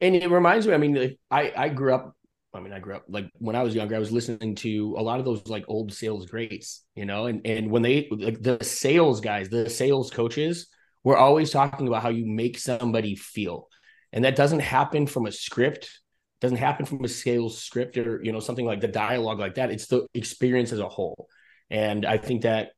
And 0.00 0.14
it 0.14 0.30
reminds 0.30 0.66
me, 0.66 0.74
I 0.74 0.78
mean, 0.78 1.16
I, 1.30 1.52
I 1.56 1.68
grew 1.68 1.94
up 1.94 2.16
I 2.54 2.60
mean, 2.60 2.72
I 2.72 2.78
grew 2.78 2.94
up 2.94 3.04
like 3.08 3.30
when 3.38 3.56
I 3.56 3.62
was 3.62 3.74
younger, 3.74 3.96
I 3.96 3.98
was 3.98 4.12
listening 4.12 4.54
to 4.56 4.94
a 4.96 5.02
lot 5.02 5.18
of 5.18 5.24
those 5.24 5.46
like 5.48 5.64
old 5.66 5.92
sales 5.92 6.26
greats, 6.26 6.84
you 6.94 7.04
know, 7.04 7.26
and 7.26 7.44
and 7.44 7.70
when 7.70 7.82
they 7.82 8.08
like 8.10 8.40
the 8.40 8.62
sales 8.62 9.20
guys, 9.20 9.48
the 9.48 9.68
sales 9.68 10.10
coaches, 10.10 10.68
were 11.04 11.16
always 11.16 11.50
talking 11.50 11.86
about 11.86 12.02
how 12.02 12.08
you 12.08 12.26
make 12.26 12.58
somebody 12.58 13.14
feel, 13.14 13.68
and 14.12 14.24
that 14.24 14.36
doesn't 14.36 14.60
happen 14.60 15.06
from 15.06 15.26
a 15.26 15.32
script, 15.32 16.00
doesn't 16.40 16.58
happen 16.58 16.86
from 16.86 17.04
a 17.04 17.08
sales 17.08 17.62
script 17.62 17.96
or 17.96 18.22
you 18.24 18.32
know 18.32 18.40
something 18.40 18.66
like 18.66 18.80
the 18.80 18.88
dialogue 18.88 19.38
like 19.38 19.54
that. 19.54 19.70
It's 19.70 19.86
the 19.86 20.06
experience 20.14 20.72
as 20.72 20.80
a 20.80 20.88
whole, 20.88 21.28
and 21.70 22.04
I 22.04 22.18
think 22.18 22.42
that 22.42 22.70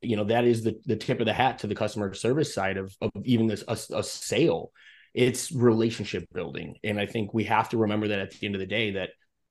you 0.00 0.16
know 0.16 0.24
that 0.24 0.44
is 0.44 0.64
the 0.64 0.78
the 0.84 0.96
tip 0.96 1.20
of 1.20 1.26
the 1.26 1.32
hat 1.32 1.60
to 1.60 1.66
the 1.66 1.74
customer 1.74 2.12
service 2.14 2.52
side 2.52 2.76
of 2.76 2.94
of 3.00 3.10
even 3.24 3.46
this 3.46 3.64
a, 3.66 3.78
a 3.96 4.02
sale. 4.02 4.72
It's 5.14 5.50
relationship 5.50 6.26
building. 6.32 6.76
And 6.84 7.00
i 7.00 7.06
think 7.06 7.32
we 7.32 7.44
have 7.44 7.70
to 7.70 7.78
remember 7.78 8.08
that 8.08 8.20
at 8.20 8.30
the 8.30 8.46
end 8.46 8.54
of 8.54 8.60
the 8.60 8.66
day 8.66 8.92
that 8.92 9.10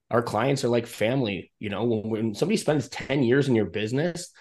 our 0.09 0.21
clients 0.21 0.63
are 0.63 0.69
like 0.69 0.87
family. 0.87 1.51
You 1.59 1.69
know 1.69 1.83
when, 1.83 2.09
when 2.09 2.35
somebody 2.35 2.57
spends 2.57 2.89
10 2.89 3.23
years 3.23 3.47
in 3.47 3.55
your 3.55 3.65
business 3.65 4.31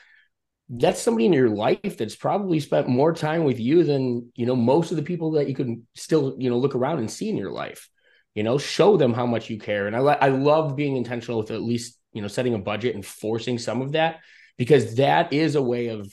that's 0.68 1.00
somebody 1.00 1.26
in 1.26 1.32
your 1.32 1.48
life 1.48 1.96
that's 1.96 2.16
probably 2.16 2.58
spent 2.58 2.88
more 2.88 3.12
time 3.12 3.44
with 3.44 3.60
you 3.60 3.84
than 3.84 4.30
you 4.34 4.46
know 4.46 4.56
most 4.56 4.90
of 4.90 4.96
the 4.96 5.02
people 5.02 5.32
that 5.32 5.48
you 5.48 5.54
can 5.54 5.86
still 5.94 6.34
you 6.38 6.50
know 6.50 6.58
look 6.58 6.74
around 6.74 6.98
and 6.98 7.10
see 7.10 7.28
in 7.28 7.36
your 7.36 7.52
life 7.52 7.88
you 8.34 8.42
know 8.42 8.58
show 8.58 8.96
them 8.96 9.14
how 9.14 9.26
much 9.26 9.48
you 9.48 9.58
care 9.58 9.86
and 9.86 9.94
i 9.94 10.00
i 10.00 10.28
love 10.28 10.74
being 10.74 10.96
intentional 10.96 11.38
with 11.38 11.52
at 11.52 11.62
least 11.62 11.98
you 12.12 12.20
know 12.20 12.28
setting 12.28 12.54
a 12.54 12.58
budget 12.58 12.94
and 12.94 13.06
forcing 13.06 13.58
some 13.58 13.80
of 13.80 13.92
that 13.92 14.18
because 14.58 14.96
that 14.96 15.32
is 15.32 15.54
a 15.54 15.62
way 15.62 15.88
of 15.88 16.12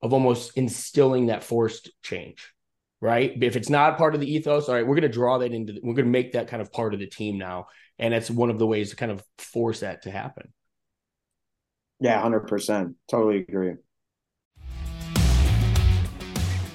of 0.00 0.14
almost 0.14 0.56
instilling 0.56 1.26
that 1.26 1.44
forced 1.44 1.90
change 2.02 2.50
right? 3.00 3.42
If 3.42 3.56
it's 3.56 3.70
not 3.70 3.98
part 3.98 4.14
of 4.14 4.20
the 4.20 4.32
ethos, 4.32 4.68
all 4.68 4.74
right, 4.74 4.86
we're 4.86 4.94
going 4.94 5.02
to 5.02 5.08
draw 5.08 5.38
that 5.38 5.52
into, 5.52 5.74
we're 5.82 5.94
going 5.94 6.06
to 6.06 6.10
make 6.10 6.32
that 6.32 6.48
kind 6.48 6.60
of 6.60 6.72
part 6.72 6.94
of 6.94 7.00
the 7.00 7.06
team 7.06 7.38
now. 7.38 7.66
And 7.98 8.12
it's 8.14 8.30
one 8.30 8.50
of 8.50 8.58
the 8.58 8.66
ways 8.66 8.90
to 8.90 8.96
kind 8.96 9.12
of 9.12 9.22
force 9.38 9.80
that 9.80 10.02
to 10.02 10.10
happen. 10.10 10.52
Yeah, 12.00 12.22
100%. 12.22 12.94
Totally 13.08 13.38
agree. 13.38 13.74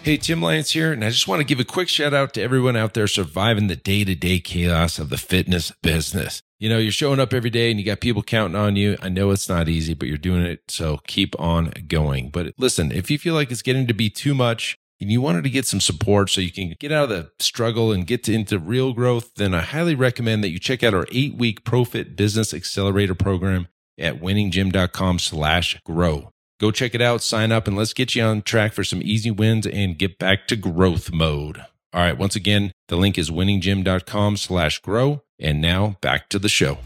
Hey, 0.06 0.18
Tim 0.18 0.40
Lyons 0.40 0.70
here, 0.70 0.94
and 0.94 1.04
I 1.04 1.10
just 1.10 1.28
want 1.28 1.40
to 1.40 1.44
give 1.44 1.60
a 1.60 1.64
quick 1.64 1.90
shout 1.90 2.14
out 2.14 2.36
to 2.36 2.42
everyone 2.44 2.76
out 2.76 2.94
there 2.94 3.08
surviving 3.08 3.66
the 3.66 3.76
day 3.76 4.04
to 4.04 4.14
day 4.14 4.40
chaos 4.40 5.00
of 5.00 5.10
the 5.10 5.18
fitness 5.18 5.72
business. 5.82 6.44
You 6.60 6.70
know, 6.70 6.78
you're 6.78 6.92
showing 6.92 7.20
up 7.20 7.34
every 7.34 7.50
day 7.50 7.72
and 7.72 7.80
you 7.80 7.86
got 7.88 8.02
people 8.02 8.22
counting 8.22 8.56
on 8.56 8.76
you. 8.76 8.98
I 9.02 9.10
know 9.10 9.32
it's 9.32 9.50
not 9.50 9.68
easy, 9.68 9.96
but 9.96 10.08
you're 10.08 10.20
doing 10.20 10.44
it. 10.44 10.62
So 10.68 11.00
keep 11.08 11.34
on 11.40 11.74
going. 11.88 12.30
But 12.30 12.54
listen, 12.56 12.92
if 12.92 13.10
you 13.10 13.18
feel 13.18 13.34
like 13.34 13.50
it's 13.50 13.64
getting 13.64 13.88
to 13.88 13.96
be 13.96 14.12
too 14.12 14.36
much, 14.36 14.78
and 15.02 15.12
you 15.12 15.22
wanted 15.22 15.44
to 15.44 15.50
get 15.50 15.66
some 15.66 15.82
support 15.82 16.30
so 16.30 16.40
you 16.40 16.52
can 16.52 16.76
get 16.80 16.92
out 16.92 17.06
of 17.06 17.10
the 17.10 17.32
struggle 17.40 17.92
and 17.92 18.06
get 18.06 18.24
to, 18.26 18.34
into 18.36 18.60
real 18.60 18.94
growth, 18.94 19.34
then 19.38 19.56
I 19.56 19.62
highly 19.62 19.96
recommend 19.96 20.44
that 20.44 20.52
you 20.52 20.60
check 20.60 20.84
out 20.84 20.94
our 20.94 21.08
eight 21.12 21.34
week 21.34 21.64
ProFit 21.64 22.16
Business 22.16 22.54
Accelerator 22.54 23.16
program 23.16 23.70
at 23.98 24.22
winninggym.com 24.22 25.18
slash 25.18 25.82
grow. 25.84 26.32
Go 26.58 26.72
check 26.72 26.96
it 26.96 27.02
out, 27.02 27.22
sign 27.22 27.52
up, 27.52 27.68
and 27.68 27.76
let's 27.76 27.94
get 27.94 28.16
you 28.16 28.24
on 28.24 28.42
track 28.42 28.72
for 28.72 28.86
some 28.86 29.02
easy 29.04 29.30
wins 29.30 29.68
and 29.68 29.98
get 29.98 30.18
back 30.18 30.48
to 30.48 30.56
growth 30.56 31.12
mode. 31.12 31.58
All 31.92 32.02
right, 32.02 32.18
once 32.18 32.36
again, 32.36 32.72
the 32.88 32.96
link 32.96 33.18
is 33.18 33.30
winninggym.com 33.30 34.38
slash 34.38 34.80
grow. 34.80 35.22
And 35.38 35.60
now 35.60 35.98
back 36.00 36.30
to 36.30 36.40
the 36.40 36.48
show. 36.48 36.78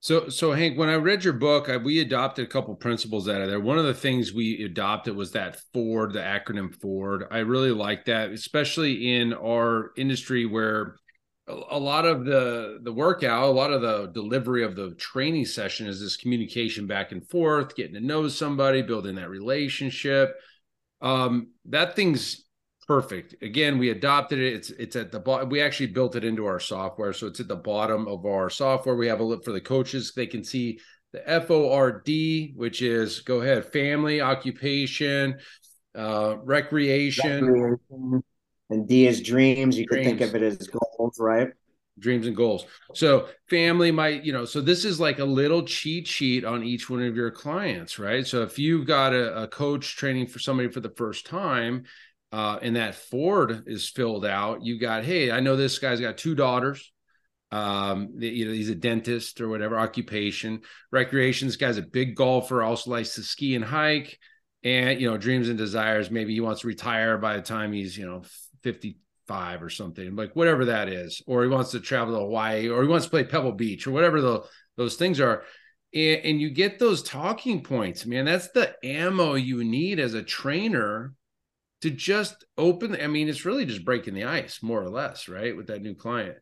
So, 0.00 0.28
so 0.28 0.52
Hank, 0.52 0.76
when 0.78 0.90
I 0.90 0.96
read 0.96 1.24
your 1.24 1.32
book, 1.32 1.70
I, 1.70 1.78
we 1.78 2.00
adopted 2.00 2.44
a 2.44 2.48
couple 2.48 2.74
principles 2.74 3.26
out 3.26 3.40
of 3.40 3.48
there. 3.48 3.60
One 3.60 3.78
of 3.78 3.86
the 3.86 3.94
things 3.94 4.34
we 4.34 4.62
adopted 4.62 5.16
was 5.16 5.32
that 5.32 5.58
Ford, 5.72 6.12
the 6.12 6.20
acronym 6.20 6.78
Ford. 6.78 7.24
I 7.30 7.38
really 7.38 7.70
like 7.70 8.04
that, 8.04 8.30
especially 8.30 9.14
in 9.14 9.32
our 9.32 9.92
industry 9.96 10.44
where 10.44 10.96
a, 11.46 11.78
lot 11.78 12.06
of 12.06 12.24
the 12.24 12.78
the 12.82 12.92
workout, 12.92 13.44
a 13.44 13.46
lot 13.46 13.72
of 13.72 13.82
the 13.82 14.10
delivery 14.14 14.64
of 14.64 14.76
the 14.76 14.94
training 14.94 15.44
session 15.44 15.86
is 15.86 16.00
this 16.00 16.16
communication 16.16 16.86
back 16.86 17.12
and 17.12 17.28
forth, 17.28 17.76
getting 17.76 17.94
to 17.94 18.00
know 18.00 18.28
somebody, 18.28 18.82
building 18.82 19.16
that 19.16 19.28
relationship. 19.28 20.34
Um, 21.02 21.48
that 21.66 21.96
thing's 21.96 22.46
perfect. 22.86 23.42
Again, 23.42 23.78
we 23.78 23.90
adopted 23.90 24.38
it. 24.38 24.54
It's 24.54 24.70
it's 24.70 24.96
at 24.96 25.12
the 25.12 25.20
bottom. 25.20 25.50
We 25.50 25.60
actually 25.60 25.88
built 25.88 26.16
it 26.16 26.24
into 26.24 26.46
our 26.46 26.60
software, 26.60 27.12
so 27.12 27.26
it's 27.26 27.40
at 27.40 27.48
the 27.48 27.56
bottom 27.56 28.08
of 28.08 28.24
our 28.24 28.48
software. 28.48 28.96
We 28.96 29.08
have 29.08 29.20
a 29.20 29.24
look 29.24 29.44
for 29.44 29.52
the 29.52 29.60
coaches; 29.60 30.12
they 30.14 30.26
can 30.26 30.44
see 30.44 30.80
the 31.12 31.28
F 31.28 31.50
O 31.50 31.72
R 31.72 32.00
D, 32.00 32.54
which 32.56 32.80
is 32.80 33.20
go 33.20 33.42
ahead, 33.42 33.66
family, 33.66 34.22
occupation, 34.22 35.36
uh, 35.94 36.36
recreation. 36.42 37.44
recreation. 37.44 38.24
And 38.74 38.86
D 38.86 39.06
is 39.06 39.22
dreams. 39.22 39.78
You 39.78 39.86
dreams. 39.86 40.06
can 40.06 40.18
think 40.18 40.30
of 40.30 40.34
it 40.34 40.42
as 40.42 40.68
goals, 40.68 41.18
right? 41.18 41.48
Dreams 41.98 42.26
and 42.26 42.36
goals. 42.36 42.66
So 42.92 43.28
family 43.48 43.92
might, 43.92 44.24
you 44.24 44.32
know, 44.32 44.44
so 44.44 44.60
this 44.60 44.84
is 44.84 44.98
like 44.98 45.20
a 45.20 45.24
little 45.24 45.62
cheat 45.62 46.08
sheet 46.08 46.44
on 46.44 46.64
each 46.64 46.90
one 46.90 47.02
of 47.02 47.14
your 47.14 47.30
clients, 47.30 47.98
right? 47.98 48.26
So 48.26 48.42
if 48.42 48.58
you've 48.58 48.86
got 48.86 49.12
a, 49.12 49.44
a 49.44 49.48
coach 49.48 49.96
training 49.96 50.26
for 50.26 50.40
somebody 50.40 50.68
for 50.68 50.80
the 50.80 50.90
first 50.96 51.24
time 51.24 51.84
uh, 52.32 52.58
and 52.60 52.74
that 52.74 52.96
Ford 52.96 53.62
is 53.66 53.88
filled 53.88 54.26
out, 54.26 54.64
you 54.64 54.78
got, 54.78 55.04
hey, 55.04 55.30
I 55.30 55.38
know 55.38 55.54
this 55.54 55.78
guy's 55.78 56.00
got 56.00 56.18
two 56.18 56.34
daughters. 56.34 56.92
Um, 57.52 58.14
you 58.18 58.46
know, 58.46 58.52
he's 58.52 58.70
a 58.70 58.74
dentist 58.74 59.40
or 59.40 59.48
whatever 59.48 59.78
occupation. 59.78 60.62
Recreation, 60.90 61.46
this 61.46 61.56
guy's 61.56 61.78
a 61.78 61.82
big 61.82 62.16
golfer, 62.16 62.64
also 62.64 62.90
likes 62.90 63.14
to 63.14 63.22
ski 63.22 63.54
and 63.54 63.64
hike. 63.64 64.18
And, 64.64 65.00
you 65.00 65.08
know, 65.08 65.16
dreams 65.16 65.48
and 65.48 65.58
desires, 65.58 66.10
maybe 66.10 66.34
he 66.34 66.40
wants 66.40 66.62
to 66.62 66.66
retire 66.66 67.18
by 67.18 67.36
the 67.36 67.42
time 67.42 67.72
he's, 67.72 67.96
you 67.96 68.06
know, 68.06 68.22
55 68.64 69.62
or 69.62 69.70
something, 69.70 70.16
like 70.16 70.34
whatever 70.34 70.64
that 70.64 70.88
is. 70.88 71.22
Or 71.26 71.44
he 71.44 71.48
wants 71.48 71.70
to 71.70 71.80
travel 71.80 72.14
to 72.14 72.20
Hawaii 72.20 72.68
or 72.68 72.82
he 72.82 72.88
wants 72.88 73.06
to 73.06 73.10
play 73.10 73.22
Pebble 73.22 73.52
Beach 73.52 73.86
or 73.86 73.92
whatever 73.92 74.20
the, 74.20 74.42
those 74.76 74.96
things 74.96 75.20
are. 75.20 75.44
And, 75.94 76.20
and 76.24 76.40
you 76.40 76.50
get 76.50 76.80
those 76.80 77.04
talking 77.04 77.62
points, 77.62 78.04
man. 78.04 78.24
That's 78.24 78.48
the 78.48 78.74
ammo 78.84 79.34
you 79.34 79.62
need 79.62 80.00
as 80.00 80.14
a 80.14 80.22
trainer 80.22 81.14
to 81.84 81.90
just 81.90 82.46
open 82.56 82.96
i 82.98 83.06
mean 83.06 83.28
it's 83.28 83.44
really 83.44 83.66
just 83.66 83.84
breaking 83.84 84.14
the 84.14 84.24
ice 84.24 84.62
more 84.62 84.82
or 84.82 84.88
less 84.88 85.28
right 85.28 85.54
with 85.54 85.66
that 85.66 85.82
new 85.82 85.94
client 85.94 86.34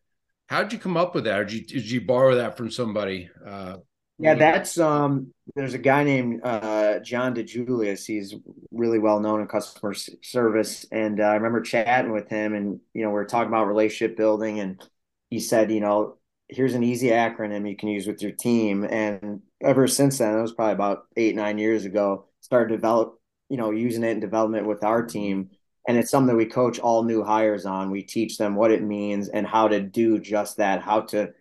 how'd 0.47 0.71
you 0.71 0.79
come 0.79 0.95
up 0.95 1.13
with 1.13 1.25
that 1.25 1.37
or 1.37 1.43
did 1.43 1.53
you, 1.53 1.65
did 1.65 1.91
you 1.91 1.99
borrow 1.99 2.35
that 2.35 2.55
from 2.55 2.71
somebody 2.71 3.29
uh, 3.45 3.75
yeah 4.19 4.35
that's 4.35 4.77
um 4.77 5.33
there's 5.55 5.73
a 5.73 5.79
guy 5.79 6.03
named 6.03 6.41
uh 6.43 6.99
John 6.99 7.35
DiJulius. 7.35 8.05
He's 8.05 8.35
really 8.71 8.99
well 8.99 9.19
known 9.19 9.41
in 9.41 9.47
customer 9.47 9.93
service. 9.93 10.85
And 10.91 11.19
uh, 11.19 11.23
i 11.23 11.35
remember 11.35 11.61
chatting 11.61 12.11
with 12.11 12.29
him 12.29 12.53
and 12.53 12.79
you 12.93 13.03
know 13.03 13.09
we 13.09 13.19
are 13.19 13.25
talking 13.25 13.49
about 13.49 13.67
relationship 13.67 14.15
building. 14.17 14.59
And 14.59 14.81
he 15.29 15.39
said 15.39 15.71
you 15.71 15.79
know 15.79 16.17
here's 16.49 16.73
an 16.75 16.83
easy 16.83 17.07
acronym 17.07 17.67
you 17.69 17.75
can 17.75 17.89
use 17.89 18.07
with 18.07 18.21
your 18.21 18.31
team. 18.31 18.83
And 18.83 19.41
ever 19.61 19.87
since 19.87 20.17
then 20.19 20.37
it 20.37 20.41
was 20.41 20.53
probably 20.53 20.73
about 20.73 21.05
eight 21.17 21.35
nine 21.35 21.57
years 21.57 21.85
ago 21.85 22.25
started 22.41 22.73
develop 22.73 23.19
you 23.53 23.57
know, 23.57 23.69
using 23.69 24.03
it 24.03 24.09
in 24.09 24.19
development 24.19 24.65
with 24.65 24.83
our 24.83 25.03
team. 25.05 25.51
And 25.87 25.95
it's 25.95 26.09
something 26.09 26.27
that 26.27 26.35
we 26.35 26.47
coach 26.47 26.79
all 26.79 27.03
new 27.03 27.23
hires 27.23 27.67
on. 27.67 27.91
We 27.91 28.01
teach 28.01 28.39
them 28.39 28.55
what 28.55 28.71
it 28.71 28.81
means 28.81 29.29
and 29.29 29.45
how 29.45 29.67
to 29.67 29.79
do 29.79 30.17
just 30.17 30.57
that, 30.57 30.81
how 30.81 31.01
to 31.01 31.33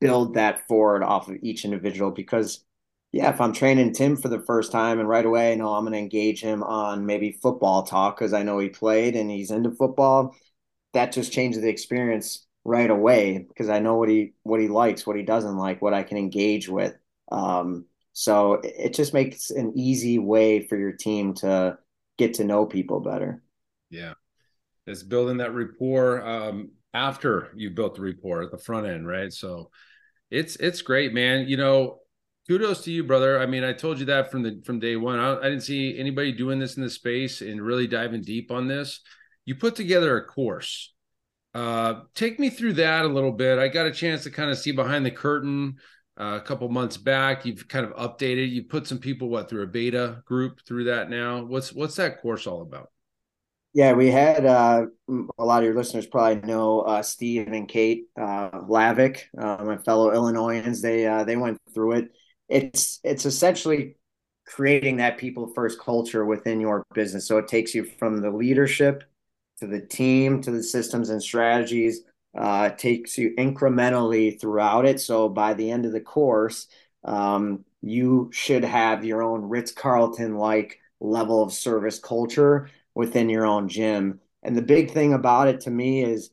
build 0.00 0.34
that 0.34 0.66
Ford 0.68 1.02
off 1.02 1.28
of 1.28 1.36
each 1.42 1.64
individual. 1.64 2.10
Because, 2.10 2.64
yeah, 3.12 3.30
if 3.30 3.40
I'm 3.40 3.52
training 3.52 3.92
Tim 3.92 4.16
for 4.16 4.28
the 4.28 4.40
first 4.40 4.72
time 4.72 4.98
and 4.98 5.08
right 5.08 5.24
away 5.24 5.52
I 5.52 5.54
know 5.54 5.74
I'm 5.74 5.84
going 5.84 5.92
to 5.92 5.98
engage 5.98 6.40
him 6.40 6.62
on 6.62 7.06
maybe 7.06 7.38
football 7.42 7.82
talk 7.84 8.18
because 8.18 8.32
I 8.32 8.42
know 8.42 8.58
he 8.58 8.68
played 8.68 9.16
and 9.16 9.30
he's 9.30 9.50
into 9.50 9.70
football, 9.70 10.34
that 10.92 11.12
just 11.12 11.32
changes 11.32 11.62
the 11.62 11.68
experience 11.68 12.46
right 12.64 12.90
away 12.90 13.38
because 13.48 13.68
I 13.68 13.78
know 13.78 13.96
what 13.96 14.08
he 14.08 14.32
what 14.42 14.60
he 14.60 14.68
likes, 14.68 15.06
what 15.06 15.16
he 15.16 15.22
doesn't 15.22 15.56
like, 15.56 15.80
what 15.80 15.94
I 15.94 16.02
can 16.02 16.18
engage 16.18 16.68
with. 16.68 16.94
Um, 17.30 17.86
so 18.12 18.60
it 18.64 18.94
just 18.94 19.12
makes 19.12 19.50
an 19.50 19.74
easy 19.76 20.18
way 20.18 20.66
for 20.66 20.76
your 20.76 20.92
team 20.92 21.34
to 21.34 21.78
get 22.16 22.34
to 22.34 22.44
know 22.44 22.64
people 22.64 23.00
better. 23.00 23.42
Yeah. 23.90 24.14
It's 24.86 25.02
building 25.02 25.38
that 25.38 25.52
rapport 25.52 26.24
um, 26.24 26.70
after 26.96 27.52
you 27.54 27.68
built 27.70 27.94
the 27.94 28.00
rapport 28.00 28.42
at 28.42 28.50
the 28.50 28.58
front 28.58 28.86
end, 28.86 29.06
right? 29.06 29.32
So 29.32 29.70
it's 30.30 30.56
it's 30.56 30.80
great, 30.80 31.12
man. 31.12 31.46
You 31.46 31.58
know, 31.58 31.98
kudos 32.48 32.84
to 32.84 32.90
you, 32.90 33.04
brother. 33.04 33.38
I 33.38 33.44
mean, 33.44 33.64
I 33.64 33.74
told 33.74 33.98
you 33.98 34.06
that 34.06 34.30
from 34.30 34.42
the 34.42 34.62
from 34.64 34.80
day 34.80 34.96
one. 34.96 35.18
I, 35.18 35.38
I 35.38 35.42
didn't 35.42 35.60
see 35.60 35.98
anybody 35.98 36.32
doing 36.32 36.58
this 36.58 36.76
in 36.76 36.82
the 36.82 36.90
space 36.90 37.42
and 37.42 37.60
really 37.60 37.86
diving 37.86 38.22
deep 38.22 38.50
on 38.50 38.66
this. 38.66 39.00
You 39.44 39.54
put 39.54 39.76
together 39.76 40.16
a 40.16 40.24
course. 40.24 40.94
Uh, 41.54 42.00
take 42.14 42.38
me 42.38 42.50
through 42.50 42.74
that 42.74 43.04
a 43.04 43.08
little 43.08 43.32
bit. 43.32 43.58
I 43.58 43.68
got 43.68 43.86
a 43.86 43.92
chance 43.92 44.24
to 44.24 44.30
kind 44.30 44.50
of 44.50 44.58
see 44.58 44.72
behind 44.72 45.06
the 45.06 45.10
curtain 45.10 45.76
uh, 46.18 46.38
a 46.42 46.44
couple 46.44 46.68
months 46.68 46.96
back. 46.96 47.44
You've 47.44 47.68
kind 47.68 47.86
of 47.86 47.92
updated. 47.92 48.50
You 48.50 48.64
put 48.64 48.86
some 48.86 48.98
people 48.98 49.28
what 49.28 49.50
through 49.50 49.62
a 49.62 49.66
beta 49.66 50.22
group 50.24 50.60
through 50.66 50.84
that 50.84 51.10
now. 51.10 51.44
What's 51.44 51.74
what's 51.74 51.96
that 51.96 52.22
course 52.22 52.46
all 52.46 52.62
about? 52.62 52.88
Yeah, 53.76 53.92
we 53.92 54.10
had 54.10 54.46
uh, 54.46 54.86
a 55.38 55.44
lot 55.44 55.58
of 55.58 55.64
your 55.66 55.74
listeners 55.74 56.06
probably 56.06 56.48
know 56.48 56.80
uh, 56.80 57.02
Steve 57.02 57.48
and 57.48 57.68
Kate 57.68 58.06
uh, 58.18 58.48
Lavick, 58.66 59.24
uh, 59.36 59.62
my 59.64 59.76
fellow 59.76 60.12
Illinoisans. 60.12 60.80
They 60.80 61.06
uh, 61.06 61.24
they 61.24 61.36
went 61.36 61.58
through 61.74 61.92
it. 61.92 62.08
It's 62.48 63.00
it's 63.04 63.26
essentially 63.26 63.96
creating 64.46 64.96
that 64.96 65.18
people 65.18 65.52
first 65.54 65.78
culture 65.78 66.24
within 66.24 66.58
your 66.58 66.86
business. 66.94 67.28
So 67.28 67.36
it 67.36 67.48
takes 67.48 67.74
you 67.74 67.84
from 67.84 68.22
the 68.22 68.30
leadership 68.30 69.04
to 69.58 69.66
the 69.66 69.82
team 69.82 70.40
to 70.40 70.50
the 70.50 70.62
systems 70.62 71.10
and 71.10 71.22
strategies 71.22 72.00
uh, 72.34 72.70
takes 72.70 73.18
you 73.18 73.34
incrementally 73.36 74.40
throughout 74.40 74.86
it. 74.86 75.00
So 75.00 75.28
by 75.28 75.52
the 75.52 75.70
end 75.70 75.84
of 75.84 75.92
the 75.92 76.00
course, 76.00 76.66
um, 77.04 77.62
you 77.82 78.30
should 78.32 78.64
have 78.64 79.04
your 79.04 79.22
own 79.22 79.42
Ritz 79.42 79.72
Carlton 79.72 80.38
like 80.38 80.78
level 80.98 81.42
of 81.42 81.52
service 81.52 81.98
culture 81.98 82.70
within 82.96 83.28
your 83.28 83.46
own 83.46 83.68
gym. 83.68 84.18
And 84.42 84.56
the 84.56 84.62
big 84.62 84.90
thing 84.90 85.12
about 85.12 85.48
it 85.48 85.60
to 85.60 85.70
me 85.70 86.02
is 86.02 86.30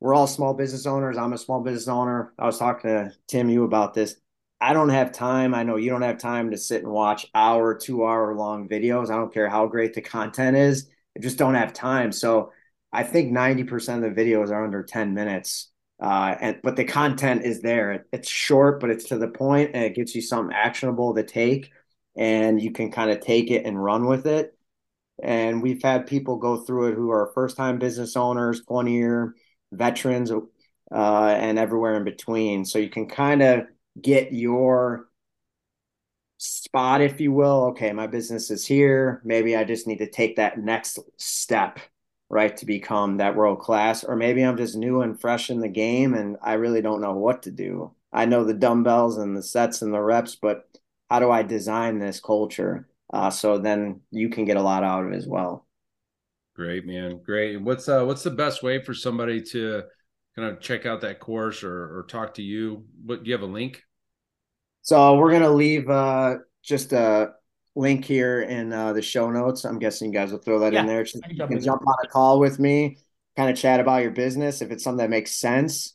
we're 0.00 0.12
all 0.12 0.26
small 0.26 0.52
business 0.52 0.84
owners. 0.84 1.16
I'm 1.16 1.32
a 1.32 1.38
small 1.38 1.60
business 1.60 1.86
owner. 1.86 2.34
I 2.36 2.46
was 2.46 2.58
talking 2.58 2.90
to 2.90 3.12
Tim 3.28 3.48
you 3.48 3.62
about 3.62 3.94
this. 3.94 4.16
I 4.60 4.72
don't 4.72 4.88
have 4.88 5.12
time. 5.12 5.54
I 5.54 5.62
know 5.62 5.76
you 5.76 5.88
don't 5.88 6.02
have 6.02 6.18
time 6.18 6.50
to 6.50 6.58
sit 6.58 6.82
and 6.82 6.92
watch 6.92 7.26
hour, 7.32 7.74
two 7.76 8.04
hour 8.04 8.34
long 8.34 8.68
videos. 8.68 9.08
I 9.08 9.16
don't 9.16 9.32
care 9.32 9.48
how 9.48 9.68
great 9.68 9.94
the 9.94 10.02
content 10.02 10.56
is. 10.56 10.90
I 11.16 11.20
just 11.20 11.38
don't 11.38 11.54
have 11.54 11.72
time. 11.72 12.10
So 12.10 12.52
I 12.92 13.04
think 13.04 13.32
90% 13.32 14.04
of 14.04 14.14
the 14.14 14.20
videos 14.20 14.50
are 14.50 14.64
under 14.64 14.82
10 14.82 15.14
minutes. 15.14 15.70
Uh, 16.02 16.34
and 16.40 16.60
but 16.62 16.74
the 16.74 16.84
content 16.84 17.44
is 17.44 17.60
there. 17.60 18.06
It's 18.12 18.28
short, 18.28 18.80
but 18.80 18.90
it's 18.90 19.04
to 19.10 19.18
the 19.18 19.28
point 19.28 19.70
and 19.74 19.84
it 19.84 19.94
gives 19.94 20.14
you 20.14 20.22
something 20.22 20.56
actionable 20.56 21.14
to 21.14 21.22
take 21.22 21.70
and 22.16 22.60
you 22.60 22.72
can 22.72 22.90
kind 22.90 23.10
of 23.10 23.20
take 23.20 23.50
it 23.50 23.64
and 23.64 23.82
run 23.82 24.06
with 24.06 24.26
it. 24.26 24.56
And 25.22 25.62
we've 25.62 25.82
had 25.82 26.06
people 26.06 26.36
go 26.36 26.58
through 26.58 26.92
it 26.92 26.94
who 26.94 27.10
are 27.10 27.32
first 27.34 27.56
time 27.56 27.78
business 27.78 28.16
owners, 28.16 28.62
20 28.66 28.92
year 28.92 29.34
veterans, 29.72 30.30
uh, 30.30 31.34
and 31.38 31.58
everywhere 31.58 31.96
in 31.96 32.04
between. 32.04 32.64
So 32.64 32.78
you 32.78 32.90
can 32.90 33.06
kind 33.06 33.42
of 33.42 33.66
get 34.00 34.32
your 34.32 35.08
spot, 36.38 37.02
if 37.02 37.20
you 37.20 37.32
will. 37.32 37.66
Okay, 37.66 37.92
my 37.92 38.06
business 38.06 38.50
is 38.50 38.66
here. 38.66 39.20
Maybe 39.24 39.56
I 39.56 39.64
just 39.64 39.86
need 39.86 39.98
to 39.98 40.10
take 40.10 40.36
that 40.36 40.58
next 40.58 40.98
step, 41.18 41.78
right, 42.28 42.56
to 42.56 42.66
become 42.66 43.18
that 43.18 43.36
world 43.36 43.60
class. 43.60 44.04
Or 44.04 44.16
maybe 44.16 44.42
I'm 44.42 44.56
just 44.56 44.76
new 44.76 45.02
and 45.02 45.20
fresh 45.20 45.50
in 45.50 45.60
the 45.60 45.68
game 45.68 46.14
and 46.14 46.36
I 46.42 46.54
really 46.54 46.82
don't 46.82 47.02
know 47.02 47.14
what 47.14 47.42
to 47.42 47.50
do. 47.50 47.94
I 48.12 48.24
know 48.24 48.44
the 48.44 48.54
dumbbells 48.54 49.18
and 49.18 49.36
the 49.36 49.42
sets 49.42 49.82
and 49.82 49.92
the 49.92 50.00
reps, 50.00 50.34
but 50.34 50.66
how 51.10 51.20
do 51.20 51.30
I 51.30 51.42
design 51.42 51.98
this 51.98 52.20
culture? 52.20 52.88
Uh, 53.12 53.30
so 53.30 53.58
then 53.58 54.00
you 54.10 54.28
can 54.28 54.44
get 54.44 54.56
a 54.56 54.62
lot 54.62 54.84
out 54.84 55.04
of 55.04 55.12
it 55.12 55.16
as 55.16 55.26
well. 55.26 55.66
Great, 56.54 56.86
man. 56.86 57.20
Great. 57.24 57.60
What's 57.60 57.88
uh 57.88 58.04
what's 58.04 58.22
the 58.22 58.30
best 58.30 58.62
way 58.62 58.82
for 58.82 58.94
somebody 58.94 59.40
to 59.42 59.82
kind 60.36 60.48
of 60.48 60.60
check 60.60 60.86
out 60.86 61.00
that 61.00 61.18
course 61.18 61.62
or 61.64 61.98
or 61.98 62.06
talk 62.08 62.34
to 62.34 62.42
you? 62.42 62.84
What 63.04 63.24
do 63.24 63.28
you 63.28 63.34
have 63.34 63.42
a 63.42 63.46
link? 63.46 63.82
So 64.82 65.16
we're 65.16 65.32
gonna 65.32 65.50
leave 65.50 65.88
uh 65.88 66.36
just 66.62 66.92
a 66.92 67.32
link 67.74 68.04
here 68.04 68.42
in 68.42 68.72
uh, 68.72 68.92
the 68.92 69.02
show 69.02 69.30
notes. 69.30 69.64
I'm 69.64 69.78
guessing 69.78 70.12
you 70.12 70.18
guys 70.18 70.32
will 70.32 70.38
throw 70.38 70.58
that 70.60 70.72
yeah, 70.72 70.80
in 70.80 70.86
there. 70.86 71.04
Just, 71.04 71.24
you 71.30 71.46
can 71.46 71.60
jump 71.60 71.86
on 71.86 71.94
a 72.04 72.08
call 72.08 72.40
with 72.40 72.58
me, 72.58 72.98
kind 73.36 73.50
of 73.50 73.56
chat 73.56 73.80
about 73.80 74.02
your 74.02 74.10
business 74.10 74.60
if 74.60 74.70
it's 74.70 74.84
something 74.84 74.98
that 74.98 75.10
makes 75.10 75.34
sense. 75.34 75.94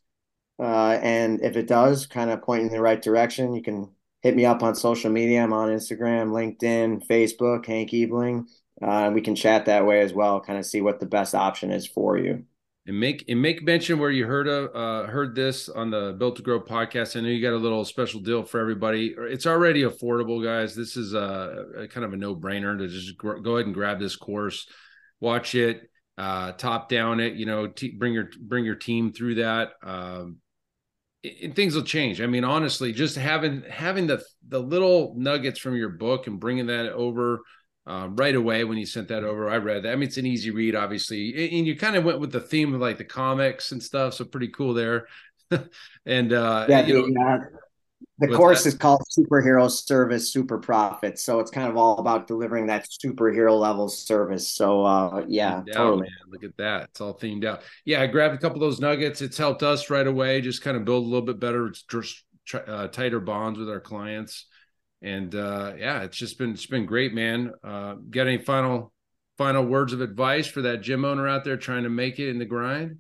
Uh, 0.58 0.98
and 1.02 1.44
if 1.44 1.58
it 1.58 1.68
does, 1.68 2.08
kind 2.08 2.32
of 2.32 2.42
point 2.42 2.64
in 2.64 2.70
the 2.70 2.82
right 2.82 3.02
direction, 3.02 3.54
you 3.54 3.62
can 3.62 3.90
hit 4.26 4.36
me 4.36 4.44
up 4.44 4.64
on 4.64 4.74
social 4.74 5.12
media. 5.12 5.44
I'm 5.44 5.54
on 5.54 5.70
Instagram, 5.70 6.32
LinkedIn, 6.32 7.06
Facebook, 7.06 7.64
Hank 7.68 7.92
Ebeling. 7.92 8.48
Uh, 8.82 9.12
we 9.14 9.22
can 9.22 9.36
chat 9.36 9.68
that 9.68 9.86
way 9.86 10.02
as 10.02 10.14
well, 10.14 10.42
kind 10.42 10.58
of 10.58 10.66
see 10.66 10.82
what 10.82 11.00
the 11.00 11.06
best 11.06 11.36
option 11.36 11.72
is 11.72 11.86
for 11.86 12.18
you. 12.18 12.44
And 12.88 13.00
make 13.00 13.26
and 13.30 13.40
make 13.40 13.64
mention 13.64 14.00
where 14.00 14.10
you 14.10 14.26
heard 14.26 14.48
of 14.48 14.76
uh, 14.76 15.08
heard 15.08 15.36
this 15.36 15.70
on 15.70 15.92
the 15.92 16.16
Built 16.18 16.38
to 16.38 16.42
Grow 16.42 16.60
podcast. 16.60 17.16
I 17.16 17.22
know 17.22 17.28
you 17.28 17.40
got 17.40 17.54
a 17.54 17.58
little 17.58 17.86
special 17.86 18.20
deal 18.20 18.42
for 18.44 18.60
everybody. 18.60 19.14
It's 19.16 19.46
already 19.46 19.84
affordable, 19.84 20.44
guys. 20.44 20.76
This 20.76 20.98
is 20.98 21.14
a, 21.14 21.66
a 21.78 21.88
kind 21.88 22.04
of 22.04 22.14
a 22.14 22.18
no 22.18 22.36
brainer 22.36 22.78
to 22.80 22.88
just 22.88 23.18
gr- 23.18 23.38
go 23.38 23.58
ahead 23.58 23.68
and 23.68 23.76
grab 23.76 24.00
this 24.00 24.16
course, 24.16 24.68
watch 25.20 25.54
it, 25.54 25.88
uh, 26.18 26.52
top 26.54 26.90
down 26.90 27.20
it. 27.20 27.34
You 27.34 27.46
know, 27.46 27.68
t- 27.68 27.96
bring 27.96 28.14
your 28.14 28.30
bring 28.40 28.66
your 28.66 28.76
team 28.76 29.14
through 29.14 29.36
that. 29.36 29.74
Um, 29.84 30.38
and 31.44 31.56
things 31.56 31.76
will 31.76 31.84
change. 31.84 32.22
I 32.22 32.28
mean, 32.28 32.44
honestly, 32.44 32.92
just 32.92 33.16
having 33.16 33.64
having 33.70 34.08
the 34.08 34.24
the 34.48 34.60
little 34.60 35.14
nuggets 35.18 35.60
from 35.60 35.76
your 35.76 35.90
book 35.90 36.28
and 36.28 36.40
bringing 36.40 36.68
that 36.68 36.92
over 36.92 37.42
uh, 37.88 38.08
right 38.12 38.36
away 38.36 38.64
when 38.64 38.78
you 38.78 38.86
sent 38.86 39.08
that 39.10 39.24
over, 39.24 39.50
I 39.50 39.58
read 39.58 39.84
that. 39.84 39.92
I 39.92 39.96
mean, 39.96 40.08
it's 40.08 40.18
an 40.18 40.26
easy 40.26 40.52
read, 40.52 40.76
obviously, 40.76 41.58
and 41.58 41.68
you 41.68 41.76
kind 41.76 41.96
of 41.96 42.04
went 42.04 42.20
with 42.20 42.32
the 42.32 42.42
theme 42.42 42.74
of 42.74 42.82
like 42.82 42.98
the 42.98 43.06
comics 43.06 43.72
and 43.72 43.82
stuff, 43.82 44.16
so 44.16 44.26
pretty 44.26 44.50
cool 44.50 44.74
there. 44.74 45.08
and 46.06 46.34
uh, 46.34 46.66
yeah, 46.68 46.86
you 46.86 47.12
know, 47.12 47.40
the 48.20 48.28
course 48.30 48.64
that? 48.64 48.70
is 48.70 48.76
called 48.76 49.02
Superhero 49.18 49.70
Service 49.70 50.32
Super 50.32 50.58
Profit. 50.58 51.20
So 51.20 51.40
it's 51.40 51.52
kind 51.52 51.70
of 51.70 51.76
all 51.78 51.98
about 52.00 52.28
delivering 52.28 52.68
that 52.68 52.88
superhero 52.88 53.60
level 53.60 53.90
service. 53.90 54.48
So 54.52 54.86
uh 54.86 55.26
yeah, 55.28 55.64
totally. 55.72 56.04
Man. 56.04 56.12
Look 56.30 56.44
at 56.44 56.56
that. 56.58 56.90
It's 56.92 57.02
all 57.02 57.18
themed 57.18 57.46
out. 57.46 57.62
Yeah, 57.84 58.02
I 58.02 58.08
grabbed 58.08 58.36
a 58.36 58.38
couple 58.38 58.58
of 58.58 58.62
those 58.62 58.80
nuggets. 58.80 59.22
It's 59.22 59.38
helped 59.38 59.64
us 59.64 59.90
right 59.90 60.08
away, 60.08 60.42
just 60.42 60.62
kind 60.62 60.78
of 60.78 60.86
build 60.86 61.04
a 61.04 61.08
little 61.08 61.26
bit 61.26 61.40
better, 61.40 61.74
uh, 62.68 62.88
tighter 62.88 63.20
bonds 63.20 63.60
with 63.60 63.70
our 63.70 63.82
clients. 63.82 64.46
And 65.02 65.36
uh 65.36 65.74
yeah, 65.78 66.04
it's 66.04 66.18
just 66.18 66.38
been 66.38 66.52
it's 66.52 66.66
been 66.66 66.86
great, 66.86 67.14
man. 67.14 67.52
Uh 67.64 67.96
got 68.10 68.28
any 68.28 68.38
final 68.38 68.94
final 69.38 69.66
words 69.66 69.94
of 69.94 70.02
advice 70.02 70.48
for 70.48 70.62
that 70.62 70.82
gym 70.82 71.06
owner 71.06 71.28
out 71.28 71.44
there 71.44 71.58
trying 71.58 71.84
to 71.84 71.90
make 71.90 72.20
it 72.20 72.30
in 72.30 72.40
the 72.40 72.46
grind? 72.46 73.00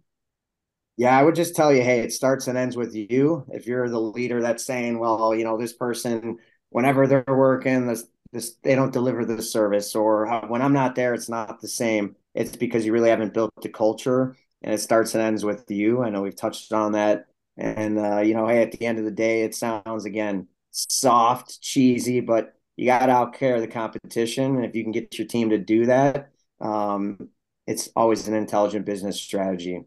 Yeah, 0.98 1.18
I 1.18 1.24
would 1.24 1.36
just 1.36 1.56
tell 1.56 1.74
you, 1.74 1.82
hey, 1.84 2.00
it 2.00 2.14
starts 2.14 2.48
and 2.48 2.58
ends 2.58 2.78
with 2.78 2.96
you. 2.96 3.46
If 3.52 3.68
you're 3.68 3.90
the 3.90 4.00
leader 4.00 4.42
that's 4.42 4.66
saying, 4.66 4.98
well, 4.98 5.36
you 5.36 5.44
know, 5.44 5.58
this 5.58 5.74
person, 5.74 6.38
whenever 6.70 7.06
they're 7.06 7.24
working, 7.28 7.86
this, 7.88 8.06
this 8.32 8.56
they 8.64 8.76
don't 8.76 8.94
deliver 8.94 9.26
the 9.26 9.42
service, 9.42 9.94
or 9.96 10.28
when 10.48 10.62
I'm 10.62 10.72
not 10.74 10.96
there, 10.96 11.14
it's 11.14 11.28
not 11.30 11.60
the 11.62 11.68
same. 11.68 12.16
It's 12.34 12.56
because 12.56 12.86
you 12.86 12.94
really 12.94 13.10
haven't 13.10 13.34
built 13.34 13.52
the 13.62 13.70
culture, 13.70 14.36
and 14.62 14.74
it 14.74 14.80
starts 14.80 15.14
and 15.16 15.24
ends 15.24 15.44
with 15.44 15.70
you. 15.70 16.02
I 16.02 16.10
know 16.10 16.22
we've 16.22 16.36
touched 16.36 16.72
on 16.72 16.94
that, 16.94 17.26
and 17.58 18.00
uh, 18.00 18.20
you 18.20 18.34
know, 18.34 18.48
hey, 18.48 18.62
at 18.62 18.72
the 18.72 18.86
end 18.86 18.98
of 18.98 19.06
the 19.06 19.12
day, 19.12 19.44
it 19.44 19.54
sounds 19.56 20.06
again 20.06 20.48
soft, 20.72 21.62
cheesy, 21.62 22.22
but 22.22 22.54
you 22.78 22.86
got 22.86 23.06
to 23.06 23.12
outcare 23.14 23.60
the 23.60 23.68
competition, 23.68 24.56
and 24.56 24.66
if 24.66 24.76
you 24.76 24.84
can 24.84 24.92
get 24.94 25.18
your 25.18 25.28
team 25.28 25.50
to 25.50 25.58
do 25.58 25.86
that, 25.88 26.30
um, 26.62 27.30
it's 27.68 27.90
always 27.98 28.28
an 28.30 28.34
intelligent 28.34 28.86
business 28.86 29.20
strategy. 29.22 29.84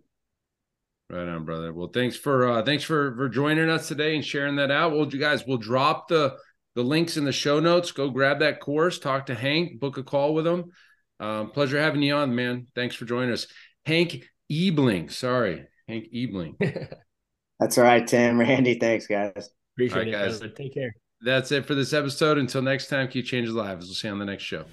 Right 1.10 1.26
on, 1.26 1.44
brother. 1.44 1.72
Well, 1.72 1.88
thanks 1.88 2.16
for 2.16 2.48
uh 2.48 2.62
thanks 2.62 2.84
for 2.84 3.14
for 3.16 3.28
joining 3.28 3.70
us 3.70 3.88
today 3.88 4.14
and 4.14 4.24
sharing 4.24 4.56
that 4.56 4.70
out. 4.70 4.92
Well, 4.92 5.08
you 5.08 5.18
guys, 5.18 5.46
we'll 5.46 5.56
drop 5.56 6.08
the 6.08 6.36
the 6.74 6.84
links 6.84 7.16
in 7.16 7.24
the 7.24 7.32
show 7.32 7.60
notes. 7.60 7.92
Go 7.92 8.10
grab 8.10 8.40
that 8.40 8.60
course, 8.60 8.98
talk 8.98 9.26
to 9.26 9.34
Hank, 9.34 9.80
book 9.80 9.96
a 9.96 10.02
call 10.02 10.34
with 10.34 10.46
him. 10.46 10.70
Um, 11.18 11.50
pleasure 11.50 11.80
having 11.80 12.02
you 12.02 12.14
on, 12.14 12.34
man. 12.34 12.66
Thanks 12.74 12.94
for 12.94 13.06
joining 13.06 13.32
us. 13.32 13.46
Hank 13.86 14.22
Ebling. 14.50 15.08
Sorry, 15.08 15.66
Hank 15.88 16.12
Ebeling. 16.12 16.56
That's 17.60 17.78
all 17.78 17.84
right, 17.84 18.06
Tim. 18.06 18.38
Randy, 18.38 18.78
thanks, 18.78 19.06
guys. 19.06 19.50
Appreciate 19.74 19.98
right, 19.98 20.08
it, 20.08 20.12
guys. 20.12 20.40
Take 20.54 20.74
care. 20.74 20.94
That's 21.20 21.50
it 21.50 21.66
for 21.66 21.74
this 21.74 21.92
episode. 21.92 22.38
Until 22.38 22.62
next 22.62 22.88
time, 22.88 23.08
keep 23.08 23.24
changing 23.24 23.54
lives. 23.54 23.86
We'll 23.86 23.94
see 23.94 24.08
you 24.08 24.12
on 24.12 24.18
the 24.18 24.26
next 24.26 24.44
show. 24.44 24.64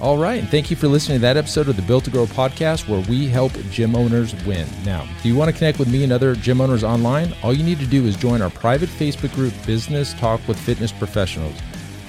All 0.00 0.18
right. 0.18 0.40
And 0.40 0.48
thank 0.48 0.70
you 0.70 0.76
for 0.76 0.88
listening 0.88 1.18
to 1.18 1.22
that 1.22 1.36
episode 1.36 1.68
of 1.68 1.76
the 1.76 1.82
Built 1.82 2.04
to 2.04 2.10
Grow 2.10 2.26
podcast 2.26 2.88
where 2.88 3.00
we 3.08 3.28
help 3.28 3.52
gym 3.70 3.96
owners 3.96 4.34
win. 4.44 4.66
Now, 4.84 5.08
do 5.22 5.28
you 5.28 5.36
want 5.36 5.50
to 5.50 5.56
connect 5.56 5.78
with 5.78 5.88
me 5.88 6.04
and 6.04 6.12
other 6.12 6.34
gym 6.34 6.60
owners 6.60 6.84
online? 6.84 7.34
All 7.42 7.52
you 7.52 7.64
need 7.64 7.78
to 7.80 7.86
do 7.86 8.04
is 8.04 8.16
join 8.16 8.42
our 8.42 8.50
private 8.50 8.88
Facebook 8.88 9.34
group, 9.34 9.54
Business 9.66 10.12
Talk 10.14 10.46
with 10.46 10.58
Fitness 10.58 10.92
Professionals. 10.92 11.56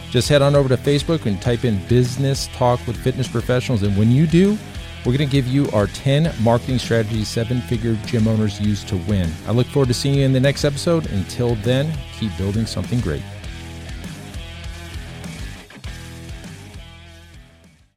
Just 0.09 0.29
head 0.29 0.41
on 0.41 0.55
over 0.55 0.69
to 0.69 0.77
Facebook 0.77 1.25
and 1.25 1.41
type 1.41 1.65
in 1.65 1.85
Business 1.87 2.47
Talk 2.53 2.85
with 2.87 2.97
Fitness 2.97 3.27
Professionals. 3.27 3.83
And 3.83 3.97
when 3.97 4.11
you 4.11 4.27
do, 4.27 4.57
we're 5.05 5.17
going 5.17 5.29
to 5.29 5.31
give 5.31 5.47
you 5.47 5.69
our 5.71 5.87
10 5.87 6.33
marketing 6.41 6.79
strategies 6.79 7.27
seven 7.27 7.61
figure 7.61 7.95
gym 8.05 8.27
owners 8.27 8.59
use 8.59 8.83
to 8.85 8.97
win. 8.97 9.29
I 9.47 9.51
look 9.51 9.67
forward 9.67 9.87
to 9.87 9.93
seeing 9.93 10.15
you 10.15 10.25
in 10.25 10.33
the 10.33 10.39
next 10.39 10.65
episode. 10.65 11.09
Until 11.11 11.55
then, 11.55 11.93
keep 12.13 12.35
building 12.37 12.65
something 12.65 12.99
great. 12.99 13.23